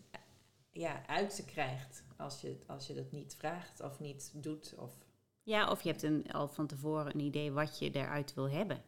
ja, 0.70 1.06
uit 1.06 1.32
ze 1.32 1.44
krijgt 1.44 2.04
als 2.16 2.40
je, 2.40 2.58
als 2.66 2.86
je 2.86 2.94
dat 2.94 3.12
niet 3.12 3.34
vraagt 3.34 3.80
of 3.80 4.00
niet 4.00 4.32
doet. 4.34 4.74
Of, 4.76 4.98
Ja, 5.42 5.70
of 5.70 5.82
je 5.82 5.88
hebt 5.88 6.02
een, 6.02 6.32
al 6.32 6.48
van 6.48 6.66
tevoren 6.66 7.14
een 7.14 7.20
idee 7.20 7.52
wat 7.52 7.78
je 7.78 7.90
eruit 7.90 8.34
wil 8.34 8.50
hebben. 8.50 8.82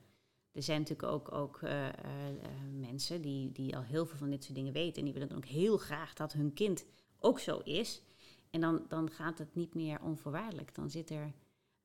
Er 0.53 0.63
zijn 0.63 0.81
natuurlijk 0.81 1.13
ook, 1.13 1.33
ook 1.33 1.63
eh, 1.63 1.89
eh, 1.89 1.95
eh, 2.29 2.51
mensen 2.79 3.23
die, 3.23 3.53
die 3.53 3.77
al 3.77 3.83
heel 3.83 4.07
veel 4.07 4.19
van 4.19 4.31
dit 4.31 4.45
soort 4.45 4.55
dingen 4.55 4.73
weten. 4.73 4.99
En 4.99 5.05
die 5.05 5.13
willen 5.13 5.29
dan 5.29 5.37
ook 5.37 5.45
heel 5.45 5.77
graag 5.77 6.15
dat 6.15 6.33
hun 6.33 6.53
kind 6.53 6.85
ook 7.19 7.39
zo 7.41 7.59
is. 7.59 8.03
En 8.51 8.61
dan, 8.61 8.85
dan 8.89 9.11
gaat 9.11 9.39
het 9.39 9.55
niet 9.55 9.75
meer 9.75 10.03
onvoorwaardelijk. 10.03 10.75
Dan 10.75 10.91
zit 10.91 11.11
er 11.11 11.33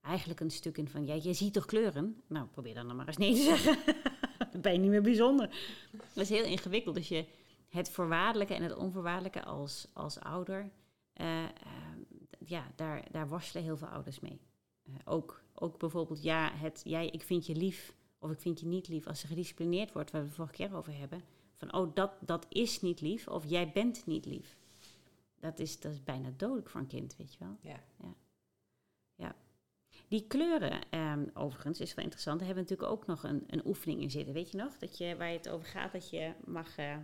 eigenlijk 0.02 0.40
een 0.40 0.52
stuk 0.52 0.78
in 0.78 0.90
van, 0.90 1.06
ja, 1.06 1.14
je 1.14 1.34
ziet 1.34 1.54
toch 1.54 1.66
kleuren? 1.66 2.22
Nou, 2.28 2.48
probeer 2.48 2.74
dan 2.74 2.88
nog 2.88 2.96
maar 2.96 3.08
eens 3.08 3.18
nee 3.18 3.34
te 3.34 3.42
zeggen. 3.42 3.78
dan 4.56 4.64
ben 4.72 4.74
je 4.74 4.80
niet 4.80 4.90
meer 4.90 5.02
bijzonder. 5.02 5.50
Dat 5.92 6.24
is 6.24 6.30
heel 6.30 6.46
ingewikkeld. 6.46 6.96
Dus 6.96 7.08
je 7.08 7.26
het 7.70 7.90
voorwaardelijke 7.90 8.54
en 8.54 8.64
het 8.64 8.76
onvoorwaardelijke 8.76 9.44
als, 9.44 9.88
als 9.94 10.20
ouder, 10.20 10.72
eh, 11.14 11.44
eh, 11.44 11.50
ja, 12.40 12.72
daar, 12.76 13.04
daar 13.12 13.28
worstelen 13.28 13.64
heel 13.64 13.78
veel 13.78 13.88
ouders 13.88 14.20
mee. 14.20 14.40
Eh, 14.84 14.94
ook, 15.06 15.44
ook 15.54 15.80
bijvoorbeeld, 15.80 16.24
ja, 16.24 16.52
het, 16.54 16.82
jij, 16.84 17.10
ik 17.10 17.24
vind 17.24 17.46
je 17.46 17.56
lief 17.56 17.96
of 18.20 18.32
ik 18.32 18.40
vind 18.40 18.60
je 18.60 18.66
niet 18.66 18.88
lief. 18.88 19.08
Als 19.08 19.20
ze 19.20 19.28
gedisciplineerd 19.28 19.92
wordt, 19.92 20.12
waar 20.12 20.22
we 20.22 20.28
het 20.28 20.36
vorige 20.36 20.54
keer 20.54 20.76
over 20.76 20.98
hebben, 20.98 21.24
van 21.56 21.74
oh, 21.74 21.96
dat, 21.96 22.12
dat 22.20 22.46
is 22.50 22.82
niet 22.82 23.02
lief 23.02 23.28
of 23.28 23.46
jij 23.48 23.72
bent 23.72 24.06
niet 24.06 24.26
lief. 24.26 24.58
Dat 25.40 25.60
is, 25.60 25.80
dat 25.80 25.92
is 25.92 26.04
bijna 26.04 26.34
dodelijk 26.38 26.70
voor 26.70 26.80
een 26.80 26.88
kind, 26.88 27.16
weet 27.18 27.34
je 27.34 27.40
wel. 27.40 27.58
Ja. 27.62 27.70
ja. 27.72 27.80
ja. 28.02 28.14
Die 30.08 30.28
kleuren, 30.28 30.82
um, 30.92 31.30
overigens, 31.34 31.80
is 31.80 31.94
wel 31.94 32.04
interessant. 32.04 32.40
Daar 32.40 32.48
hebben 32.48 32.66
we 32.66 32.72
natuurlijk 32.72 33.00
ook 33.00 33.08
nog 33.08 33.24
een, 33.24 33.44
een 33.48 33.66
oefening 33.66 34.02
in 34.02 34.12
zitten. 34.12 34.34
Weet 34.34 34.52
je 34.52 34.58
nog? 34.58 34.78
Dat 34.78 34.98
je, 34.98 35.16
waar 35.18 35.30
je 35.32 35.38
het 35.38 35.50
over 35.50 35.68
gaat, 35.68 35.92
dat 35.92 36.10
je 36.10 36.34
mag, 36.46 36.78
uh, 36.80 36.98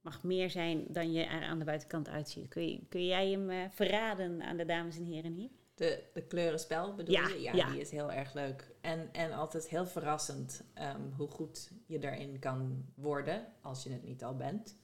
mag 0.00 0.22
meer 0.22 0.50
zijn 0.50 0.84
dan 0.88 1.12
je 1.12 1.24
er 1.24 1.42
aan 1.42 1.58
de 1.58 1.64
buitenkant 1.64 2.08
uitziet. 2.08 2.48
Kun, 2.48 2.68
je, 2.68 2.86
kun 2.88 3.06
jij 3.06 3.30
hem 3.30 3.50
uh, 3.50 3.64
verraden 3.70 4.42
aan 4.42 4.56
de 4.56 4.64
dames 4.64 4.96
en 4.96 5.04
heren 5.04 5.32
hier? 5.32 5.50
De, 5.74 6.02
de 6.12 6.22
kleurenspel 6.22 6.94
bedoel 6.94 7.14
ja, 7.14 7.28
je? 7.28 7.40
Ja, 7.40 7.52
ja, 7.52 7.70
die 7.70 7.80
is 7.80 7.90
heel 7.90 8.12
erg 8.12 8.34
leuk. 8.34 8.74
En, 8.80 9.08
en 9.12 9.32
altijd 9.32 9.68
heel 9.68 9.86
verrassend 9.86 10.64
um, 10.74 11.12
hoe 11.16 11.28
goed 11.28 11.72
je 11.86 11.98
daarin 11.98 12.38
kan 12.38 12.84
worden, 12.94 13.46
als 13.60 13.82
je 13.82 13.90
het 13.90 14.02
niet 14.02 14.24
al 14.24 14.36
bent. 14.36 14.78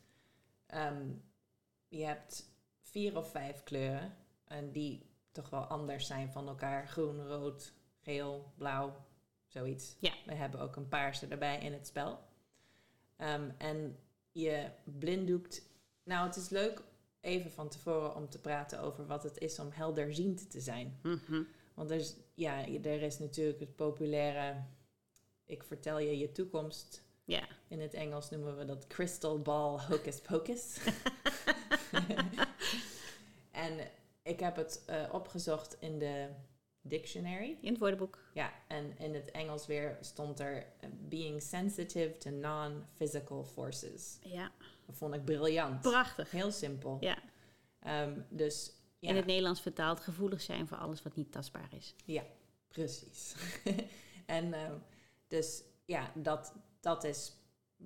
Um, 0.74 1.22
je 1.88 2.04
hebt 2.04 2.50
vier 2.82 3.16
of 3.16 3.30
vijf 3.30 3.62
kleuren 3.62 4.16
en 4.44 4.72
die 4.72 5.10
toch 5.32 5.50
wel 5.50 5.64
anders 5.64 6.06
zijn 6.06 6.32
van 6.32 6.48
elkaar. 6.48 6.88
Groen, 6.88 7.26
rood, 7.26 7.72
geel, 8.00 8.52
blauw, 8.56 9.04
zoiets. 9.46 9.96
Ja. 9.98 10.12
We 10.26 10.34
hebben 10.34 10.60
ook 10.60 10.76
een 10.76 10.88
paarse 10.88 11.26
erbij 11.26 11.58
in 11.60 11.72
het 11.72 11.86
spel. 11.86 12.20
Um, 13.18 13.54
en 13.58 13.98
je 14.32 14.70
blinddoekt... 14.84 15.70
Nou, 16.04 16.26
het 16.26 16.36
is 16.36 16.48
leuk 16.48 16.82
even 17.20 17.50
van 17.50 17.68
tevoren 17.68 18.14
om 18.14 18.28
te 18.28 18.40
praten 18.40 18.80
over 18.80 19.06
wat 19.06 19.22
het 19.22 19.38
is 19.38 19.58
om 19.58 19.68
helderziend 19.70 20.50
te 20.50 20.60
zijn. 20.60 20.98
Mm 21.02 21.20
-hmm. 21.26 21.46
Want 21.74 21.90
er 21.90 21.96
is, 21.96 22.16
ja, 22.34 22.66
er 22.66 23.02
is 23.02 23.18
natuurlijk 23.18 23.60
het 23.60 23.76
populaire... 23.76 24.64
Ik 25.44 25.62
vertel 25.62 25.98
je 25.98 26.18
je 26.18 26.32
toekomst. 26.32 27.02
Ja. 27.24 27.48
In 27.68 27.80
het 27.80 27.94
Engels 27.94 28.30
noemen 28.30 28.56
we 28.56 28.64
dat 28.64 28.86
crystal 28.86 29.40
ball 29.40 29.78
hocus 29.78 30.20
pocus. 30.20 30.78
ik 34.32 34.40
heb 34.40 34.56
het 34.56 34.84
uh, 34.90 35.08
opgezocht 35.12 35.76
in 35.80 35.98
de 35.98 36.28
dictionary. 36.80 37.58
In 37.60 37.70
het 37.70 37.78
woordenboek. 37.78 38.18
Ja, 38.34 38.52
en 38.68 38.98
in 38.98 39.14
het 39.14 39.30
Engels 39.30 39.66
weer 39.66 39.98
stond 40.00 40.40
er 40.40 40.56
uh, 40.56 40.90
being 41.08 41.42
sensitive 41.42 42.16
to 42.16 42.30
non-physical 42.30 43.44
forces. 43.44 44.18
Ja. 44.22 44.50
Dat 44.86 44.96
vond 44.96 45.14
ik 45.14 45.24
briljant. 45.24 45.80
Prachtig. 45.80 46.30
Heel 46.30 46.50
simpel. 46.50 46.96
Ja. 47.00 47.18
Um, 48.02 48.26
dus, 48.28 48.72
ja. 48.98 49.08
In 49.08 49.16
het 49.16 49.26
Nederlands 49.26 49.60
vertaald 49.60 50.00
gevoelig 50.00 50.40
zijn 50.40 50.66
voor 50.66 50.76
alles 50.76 51.02
wat 51.02 51.14
niet 51.14 51.32
tastbaar 51.32 51.68
is. 51.76 51.94
Ja, 52.04 52.24
precies. 52.68 53.34
en 54.26 54.46
uh, 54.46 54.70
dus 55.26 55.62
ja, 55.84 56.12
dat, 56.14 56.54
dat 56.80 57.04
is 57.04 57.32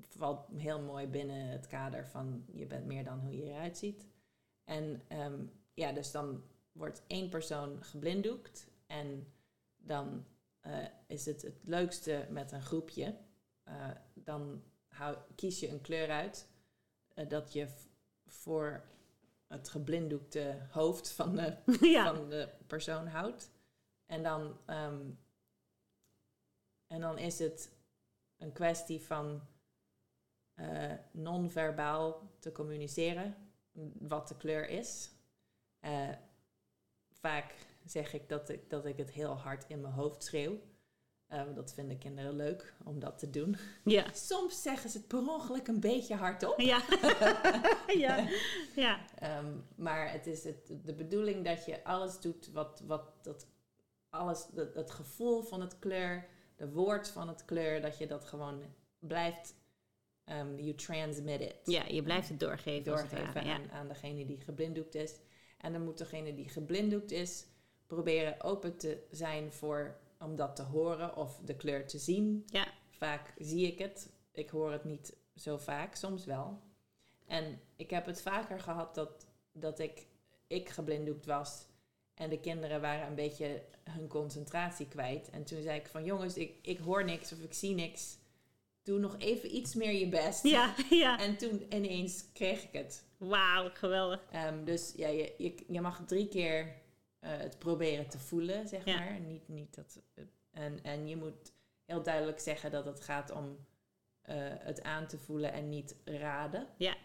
valt 0.09 0.46
heel 0.56 0.80
mooi 0.80 1.06
binnen 1.06 1.48
het 1.48 1.66
kader 1.66 2.09
van 2.09 2.44
je 2.52 2.66
bent 2.66 2.87
meer 2.87 3.04
dan 3.04 3.20
hoe 3.20 3.37
je 3.37 3.44
eruit 3.44 3.78
ziet. 3.78 4.06
En 4.64 5.02
um, 5.12 5.52
ja, 5.77 5.93
dus 5.93 6.11
dan 6.11 6.43
wordt 6.73 7.03
één 7.07 7.29
persoon 7.29 7.85
geblinddoekt 7.85 8.67
en 8.87 9.33
dan 9.77 10.27
uh, 10.67 10.87
is 11.07 11.27
het 11.27 11.43
het 11.43 11.59
leukste 11.65 12.27
met 12.31 12.53
een 12.53 12.62
groepje. 12.62 13.17
Uh, 13.69 13.91
dan 14.15 14.62
hou, 14.89 15.17
kies 15.35 15.61
je 15.61 15.69
een 15.69 15.81
kleur 15.81 16.11
uit 16.11 16.49
uh, 17.15 17.29
dat 17.29 17.53
je 17.53 17.69
voor 18.27 18.85
het 19.47 19.69
geblinddoekte 19.69 20.67
hoofd 20.71 21.11
van 21.11 21.37
de, 21.37 21.57
ja. 21.97 22.15
van 22.15 22.29
de 22.29 22.49
persoon 22.67 23.07
houdt. 23.07 23.51
En 24.07 24.23
dan, 24.23 24.59
um, 24.67 25.19
en 26.87 27.01
dan 27.01 27.19
is 27.19 27.39
het 27.39 27.71
een 28.37 28.53
kwestie 28.53 29.01
van 29.01 29.41
non-verbaal 31.11 32.31
te 32.39 32.53
communiceren 32.53 33.37
wat 33.99 34.29
de 34.29 34.37
kleur 34.37 34.69
is. 34.69 35.15
Uh, 35.87 36.09
vaak 37.11 37.55
zeg 37.85 38.12
ik 38.12 38.29
dat, 38.29 38.49
ik 38.49 38.70
dat 38.70 38.87
ik 38.87 38.96
het 38.96 39.11
heel 39.11 39.37
hard 39.37 39.64
in 39.68 39.81
mijn 39.81 39.94
hoofd 39.94 40.25
schreeuw. 40.25 40.61
Uh, 41.33 41.42
dat 41.55 41.72
vinden 41.75 41.99
kinderen 41.99 42.37
leuk 42.37 42.75
om 42.85 42.99
dat 42.99 43.18
te 43.18 43.31
doen. 43.31 43.57
Ja. 43.85 44.12
Soms 44.12 44.62
zeggen 44.62 44.90
ze 44.90 44.99
het 44.99 45.07
per 45.07 45.18
ongeluk 45.18 45.68
een 45.68 45.81
beetje 45.81 46.14
hardop. 46.14 46.61
Ja. 46.61 46.83
ja. 48.05 48.29
ja. 48.75 49.01
Um, 49.38 49.66
maar 49.77 50.12
het 50.12 50.27
is 50.27 50.44
het, 50.44 50.72
de 50.85 50.94
bedoeling 50.94 51.44
dat 51.44 51.64
je 51.64 51.85
alles 51.85 52.20
doet 52.20 52.51
wat, 52.53 52.83
wat 52.87 53.25
dat 53.25 53.46
alles, 54.11 54.46
dat, 54.46 54.75
het 54.75 54.90
gevoel 54.90 55.42
van 55.42 55.61
het 55.61 55.79
kleur, 55.79 56.27
de 56.57 56.70
woord 56.70 57.09
van 57.09 57.29
het 57.29 57.44
kleur, 57.44 57.81
dat 57.81 57.99
je 57.99 58.07
dat 58.07 58.25
gewoon 58.25 58.62
blijft 58.99 59.55
Um, 60.31 60.59
you 60.59 60.75
transmit 60.75 61.40
it. 61.40 61.57
Ja, 61.64 61.85
je 61.85 62.03
blijft 62.03 62.29
het 62.29 62.40
doorgeven. 62.40 62.85
Doorgeven 62.85 63.27
het 63.27 63.37
aan, 63.37 63.46
ja. 63.46 63.61
aan 63.70 63.88
degene 63.88 64.27
die 64.27 64.40
geblinddoekt 64.40 64.94
is. 64.94 65.14
En 65.57 65.73
dan 65.73 65.85
moet 65.85 65.99
degene 65.99 66.35
die 66.35 66.49
geblinddoekt 66.49 67.11
is 67.11 67.47
proberen 67.87 68.42
open 68.42 68.77
te 68.77 69.07
zijn 69.11 69.53
voor 69.53 69.97
om 70.19 70.37
dat 70.37 70.57
te 70.57 70.62
horen 70.62 71.16
of 71.16 71.40
de 71.45 71.57
kleur 71.57 71.87
te 71.87 71.99
zien. 71.99 72.45
Ja. 72.47 72.66
Vaak 72.90 73.35
zie 73.38 73.66
ik 73.66 73.79
het. 73.79 74.11
Ik 74.33 74.49
hoor 74.49 74.73
het 74.73 74.85
niet 74.85 75.16
zo 75.37 75.57
vaak, 75.57 75.95
soms 75.95 76.25
wel. 76.25 76.61
En 77.27 77.61
ik 77.77 77.90
heb 77.90 78.07
het 78.07 78.23
vaker 78.23 78.61
gehad 78.61 78.95
dat, 78.95 79.27
dat 79.53 79.79
ik, 79.79 80.07
ik 80.47 80.69
geblinddoekt 80.69 81.27
was 81.27 81.66
en 82.14 82.31
de 82.31 82.40
kinderen 82.40 82.81
waren 82.81 83.07
een 83.07 83.14
beetje 83.14 83.62
hun 83.90 84.09
concentratie 84.09 84.88
kwijt. 84.88 85.31
En 85.31 85.45
toen 85.45 85.62
zei 85.62 85.79
ik 85.79 85.87
van 85.87 86.05
jongens, 86.05 86.37
ik, 86.37 86.59
ik 86.62 86.79
hoor 86.79 87.05
niks 87.05 87.33
of 87.33 87.40
ik 87.40 87.55
zie 87.55 87.75
niks 87.75 88.19
doe 88.87 88.99
nog 88.99 89.14
even 89.19 89.57
iets 89.57 89.75
meer 89.75 89.92
je 89.92 90.09
best. 90.09 90.42
Ja, 90.42 90.75
ja. 90.90 91.19
En 91.19 91.37
toen 91.37 91.62
ineens 91.69 92.25
kreeg 92.33 92.62
ik 92.62 92.73
het. 92.73 93.05
Wauw, 93.16 93.70
geweldig. 93.72 94.20
Um, 94.35 94.64
dus 94.64 94.92
ja, 94.96 95.09
je, 95.09 95.35
je, 95.38 95.55
je 95.68 95.81
mag 95.81 96.02
drie 96.07 96.29
keer 96.29 96.64
uh, 96.64 96.70
het 97.20 97.59
proberen 97.59 98.09
te 98.09 98.18
voelen, 98.18 98.68
zeg 98.68 98.85
Ja. 98.85 98.98
maar. 98.98 99.20
Niet, 99.20 99.48
niet 99.48 99.74
dat, 99.74 100.00
en, 100.50 100.79
en 100.83 101.09
je 101.09 101.16
moet 101.16 101.52
heel 101.85 102.02
duidelijk 102.02 102.40
zeggen 102.40 102.70
dat 102.70 102.85
het 102.85 103.00
gaat 103.00 103.31
om 103.31 103.44
uh, 103.46 104.35
het 104.59 104.83
aan 104.83 105.07
te 105.07 105.18
voelen 105.18 105.52
en 105.52 105.68
niet 105.68 105.96
raden. 106.05 106.66
Ja. 106.76 106.96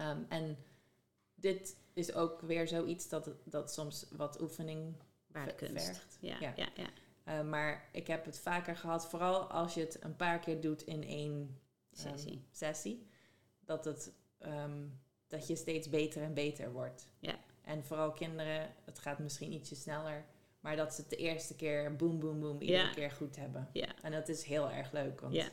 Um, 0.00 0.26
en 0.28 0.56
dit 1.34 1.76
is 1.92 2.14
ook 2.14 2.40
weer 2.40 2.68
zoiets 2.68 3.08
dat, 3.08 3.30
dat 3.44 3.72
soms 3.72 4.06
wat 4.10 4.40
oefening 4.40 4.94
vergt. 5.30 6.18
Ja, 6.20 6.36
Ja. 6.40 6.52
ja, 6.56 6.68
ja. 6.74 6.88
Uh, 7.40 7.48
maar 7.48 7.88
ik 7.92 8.06
heb 8.06 8.24
het 8.24 8.38
vaker 8.38 8.76
gehad, 8.76 9.08
vooral 9.08 9.40
als 9.50 9.74
je 9.74 9.80
het 9.80 10.04
een 10.04 10.16
paar 10.16 10.38
keer 10.38 10.60
doet 10.60 10.82
in 10.82 11.02
één 11.04 11.60
Sessie. 11.92 12.46
sessie 12.50 13.06
dat, 13.64 13.84
het, 13.84 14.12
um, 14.46 15.00
dat 15.26 15.46
je 15.46 15.56
steeds 15.56 15.88
beter 15.88 16.22
en 16.22 16.34
beter 16.34 16.72
wordt. 16.72 17.08
Ja. 17.18 17.38
En 17.62 17.84
vooral 17.84 18.12
kinderen, 18.12 18.74
het 18.84 18.98
gaat 18.98 19.18
misschien 19.18 19.52
ietsje 19.52 19.74
sneller, 19.74 20.24
maar 20.60 20.76
dat 20.76 20.94
ze 20.94 21.00
het 21.00 21.10
de 21.10 21.16
eerste 21.16 21.56
keer 21.56 21.96
boem, 21.96 22.18
boem, 22.18 22.40
boem, 22.40 22.60
iedere 22.60 22.78
Ja. 22.82 22.92
keer 22.92 23.10
goed 23.10 23.36
hebben. 23.36 23.68
Ja. 23.72 23.88
En 24.02 24.12
dat 24.12 24.28
is 24.28 24.42
heel 24.44 24.70
erg 24.70 24.92
leuk. 24.92 25.20
Want, 25.20 25.34
Ja. 25.34 25.48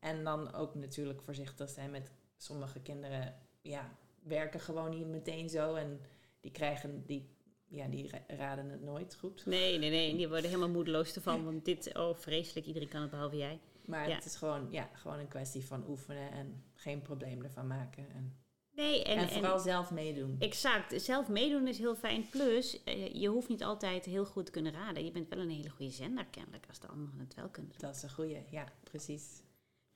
En 0.00 0.24
dan 0.24 0.54
ook 0.54 0.74
natuurlijk 0.74 1.22
voorzichtig 1.22 1.68
zijn 1.70 1.90
met 1.90 2.10
sommige 2.36 2.80
kinderen, 2.80 3.34
ja, 3.60 3.96
werken 4.22 4.60
gewoon 4.60 4.90
niet 4.90 5.06
meteen 5.06 5.48
zo 5.48 5.74
en 5.74 6.00
die 6.40 6.50
krijgen, 6.50 7.04
die, 7.06 7.28
ja, 7.68 7.86
die 7.88 8.08
ra- 8.10 8.36
raden 8.36 8.70
het 8.70 8.82
nooit 8.82 9.14
goed. 9.14 9.46
Nee, 9.46 9.78
nee, 9.78 9.90
nee. 9.90 10.16
Die 10.16 10.28
worden 10.34 10.46
helemaal 10.50 10.68
moedeloos 10.70 11.14
ervan. 11.14 11.44
Want 11.44 11.64
dit, 11.64 11.94
oh 11.96 12.14
vreselijk, 12.16 12.66
iedereen 12.66 12.88
kan 12.88 13.00
het 13.00 13.10
behalve 13.10 13.36
jij. 13.36 13.60
Maar 13.86 14.08
Ja. 14.08 14.14
het 14.14 14.24
is 14.24 14.36
gewoon, 14.36 14.66
ja, 14.70 14.90
gewoon 14.92 15.18
een 15.18 15.28
kwestie 15.28 15.64
van 15.64 15.84
oefenen 15.88 16.30
en 16.32 16.64
geen 16.74 17.02
probleem 17.02 17.42
ervan 17.42 17.66
maken. 17.66 18.10
En, 18.14 18.36
Nee, 18.74 19.04
en, 19.04 19.16
en, 19.16 19.22
en, 19.28 19.28
vooral 19.28 19.58
zelf 19.58 19.90
meedoen. 19.90 20.36
exact. 20.38 21.02
Zelf 21.02 21.28
meedoen 21.28 21.68
is 21.68 21.78
heel 21.78 21.94
fijn. 21.96 22.28
Plus, 22.28 22.84
eh, 22.84 23.14
je 23.14 23.28
hoeft 23.28 23.48
niet 23.48 23.64
altijd 23.64 24.04
heel 24.04 24.24
goed 24.24 24.44
te 24.46 24.52
kunnen 24.52 24.72
raden. 24.72 25.04
Je 25.04 25.10
bent 25.10 25.28
wel 25.28 25.38
een 25.38 25.50
hele 25.50 25.68
goede 25.68 25.92
zender 25.92 26.26
kennelijk 26.26 26.64
als 26.68 26.78
de 26.80 26.86
anderen 26.86 27.18
het 27.18 27.34
wel 27.34 27.48
kunnen. 27.48 27.72
Dat 27.78 27.96
is 27.96 28.02
een 28.02 28.10
goeie, 28.10 28.44
ja, 28.50 28.64
precies. 28.82 29.42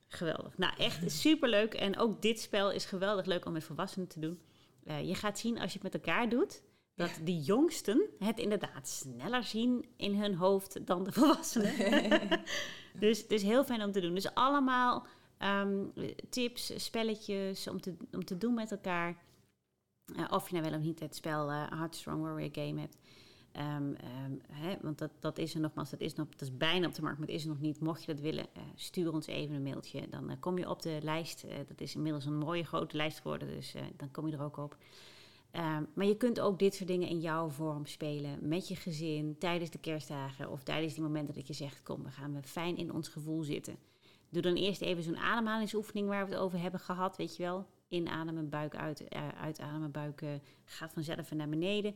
Geweldig. 0.09 0.59
Nou, 0.59 0.77
echt 0.77 1.11
superleuk. 1.13 1.75
En 1.75 1.99
ook 1.99 2.23
dit 2.23 2.41
spel 2.41 2.71
is 2.73 2.85
geweldig 2.85 3.27
leuk 3.27 3.45
om 3.45 3.53
met 3.53 3.65
volwassenen 3.65 4.09
te 4.09 4.21
doen. 4.21 4.41
Eh, 4.85 5.09
je 5.09 5.15
gaat 5.15 5.39
zien 5.39 5.59
als 5.59 5.73
je 5.73 5.79
het 5.79 5.93
met 5.93 5.95
elkaar 6.07 6.29
doet, 6.29 6.63
dat 6.95 7.09
Ja. 7.17 7.25
de 7.25 7.37
jongsten 7.41 8.09
het 8.19 8.39
inderdaad 8.39 8.89
sneller 8.89 9.43
zien 9.45 9.87
in 9.97 10.15
hun 10.15 10.35
hoofd 10.35 10.87
dan 10.87 11.05
de 11.05 11.13
volwassenen. 11.13 11.73
dus, 12.99 13.27
dus 13.27 13.43
heel 13.43 13.65
fijn 13.65 13.83
om 13.83 13.93
te 13.93 14.01
doen. 14.01 14.15
Dus 14.15 14.35
allemaal 14.35 15.07
ehm, 15.39 15.85
tips, 16.31 16.85
spelletjes 16.85 17.69
om 17.69 17.81
te, 17.81 17.97
om 18.13 18.25
te 18.25 18.39
doen 18.39 18.55
met 18.55 18.71
elkaar. 18.71 19.25
Eh, 20.15 20.25
of 20.31 20.49
je 20.49 20.57
nou 20.57 20.71
wel 20.71 20.79
of 20.79 20.85
niet 20.85 21.01
het 21.01 21.15
spel 21.15 21.51
eh 21.51 21.67
Hard 21.71 21.95
Strong 21.95 22.23
Warrior 22.23 22.51
Game 22.53 22.81
hebt. 22.81 22.97
Ehm, 23.53 23.95
ehm, 23.95 24.33
hè, 24.53 24.77
want 24.81 24.99
dat, 24.99 25.11
dat 25.21 25.39
is 25.39 25.55
er 25.55 25.61
nogmaals, 25.61 25.91
dat 25.91 26.01
is, 26.01 26.15
nog, 26.15 26.29
dat 26.29 26.41
is 26.41 26.57
bijna 26.57 26.87
op 26.87 26.95
de 26.95 27.03
markt, 27.03 27.19
maar 27.19 27.27
het 27.27 27.37
is 27.37 27.43
er 27.43 27.49
nog 27.49 27.61
niet. 27.61 27.81
Mocht 27.81 28.05
je 28.05 28.13
dat 28.13 28.21
willen, 28.21 28.47
uh, 28.57 28.63
stuur 28.75 29.13
ons 29.13 29.27
even 29.27 29.55
een 29.55 29.63
mailtje. 29.63 30.09
Dan 30.09 30.31
uh, 30.31 30.37
kom 30.41 30.59
je 30.59 30.71
op 30.71 30.83
de 30.83 30.99
lijst. 31.03 31.45
Uh, 31.45 31.55
dat 31.69 31.81
is 31.81 31.95
inmiddels 31.95 32.25
een 32.25 32.39
mooie 32.39 32.65
grote 32.65 32.97
lijst 32.97 33.21
geworden, 33.21 33.49
dus 33.49 33.75
dan 33.97 34.11
kom 34.11 34.27
je 34.27 34.37
er 34.37 34.43
ook 34.43 34.57
op. 34.57 34.77
Ehm, 35.57 35.85
maar 35.95 36.07
je 36.07 36.17
kunt 36.17 36.41
ook 36.41 36.59
dit 36.59 36.75
soort 36.75 36.89
dingen 36.89 37.09
in 37.09 37.21
jouw 37.21 37.49
vorm 37.49 37.87
spelen. 37.87 38.49
Met 38.49 38.69
je 38.69 38.77
gezin, 38.77 39.39
tijdens 39.39 39.71
de 39.71 39.79
kerstdagen 39.79 40.51
of 40.51 40.63
tijdens 40.63 40.95
die 40.95 41.03
momenten 41.03 41.35
dat 41.35 41.47
je 41.47 41.53
zegt: 41.53 41.83
Kom, 41.83 42.03
we 42.03 42.11
gaan 42.11 42.35
we 42.35 42.43
fijn 42.43 42.77
in 42.77 42.93
ons 42.93 43.09
gevoel 43.09 43.43
zitten. 43.43 43.77
Doe 44.29 44.43
dan 44.43 44.55
eerst 44.55 44.81
even 44.81 45.03
zo'n 45.03 45.17
ademhalingsoefening 45.17 46.09
waar 46.09 46.27
we 46.27 46.33
het 46.33 46.41
over 46.41 46.61
hebben 46.61 46.81
gehad, 46.81 47.17
weet 47.17 47.37
je 47.37 47.43
wel. 47.43 47.67
Inademen, 47.89 48.49
buik 48.49 48.77
uit, 48.77 49.05
uitademen, 49.41 49.91
buik 49.91 50.23
gaat 50.65 50.93
vanzelf 50.93 51.31
naar 51.31 51.49
beneden 51.49 51.95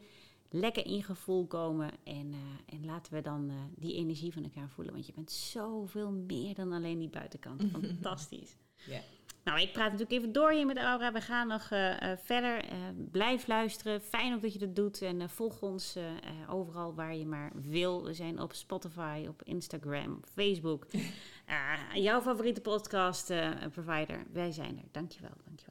lekker 0.50 0.86
in 0.86 1.02
gevoel 1.02 1.46
komen. 1.46 1.90
En, 2.04 2.26
uh, 2.26 2.38
en 2.66 2.84
laten 2.84 3.12
we 3.12 3.20
dan 3.20 3.50
uh, 3.50 3.54
die 3.76 3.94
energie 3.94 4.32
van 4.32 4.42
elkaar 4.42 4.68
voelen. 4.68 4.92
Want 4.92 5.06
je 5.06 5.12
bent 5.12 5.32
zoveel 5.32 6.10
meer 6.10 6.54
dan 6.54 6.72
alleen 6.72 6.98
die 6.98 7.10
buitenkant. 7.10 7.64
Fantastisch. 7.72 8.56
Yeah. 8.86 9.02
Nou, 9.44 9.60
ik 9.60 9.72
praat 9.72 9.90
natuurlijk 9.90 10.18
even 10.18 10.32
door 10.32 10.50
hier 10.50 10.66
met 10.66 10.76
Aura. 10.76 11.12
We 11.12 11.20
gaan 11.20 11.48
nog 11.48 11.70
uh, 11.70 11.94
verder. 12.22 12.64
blijf 13.10 13.46
luisteren. 13.46 14.00
Fijn 14.00 14.34
ook 14.34 14.42
dat 14.42 14.52
je 14.52 14.58
dat 14.58 14.76
doet. 14.76 15.02
En 15.02 15.30
volg 15.30 15.62
ons 15.62 15.96
overal 16.48 16.94
waar 16.94 17.16
je 17.16 17.26
maar 17.26 17.50
wil. 17.54 18.04
We 18.04 18.14
zijn 18.14 18.40
op 18.40 18.52
Spotify, 18.52 19.24
op 19.28 19.42
Instagram, 19.42 20.12
op 20.12 20.26
Facebook. 20.32 20.86
jouw 21.94 22.20
favoriete 22.20 22.60
podcast 22.60 23.32
provider. 23.72 24.26
Wij 24.32 24.52
zijn 24.52 24.78
er. 24.78 24.84
Dankjewel. 24.90 25.34
Dankjewel. 25.44 25.69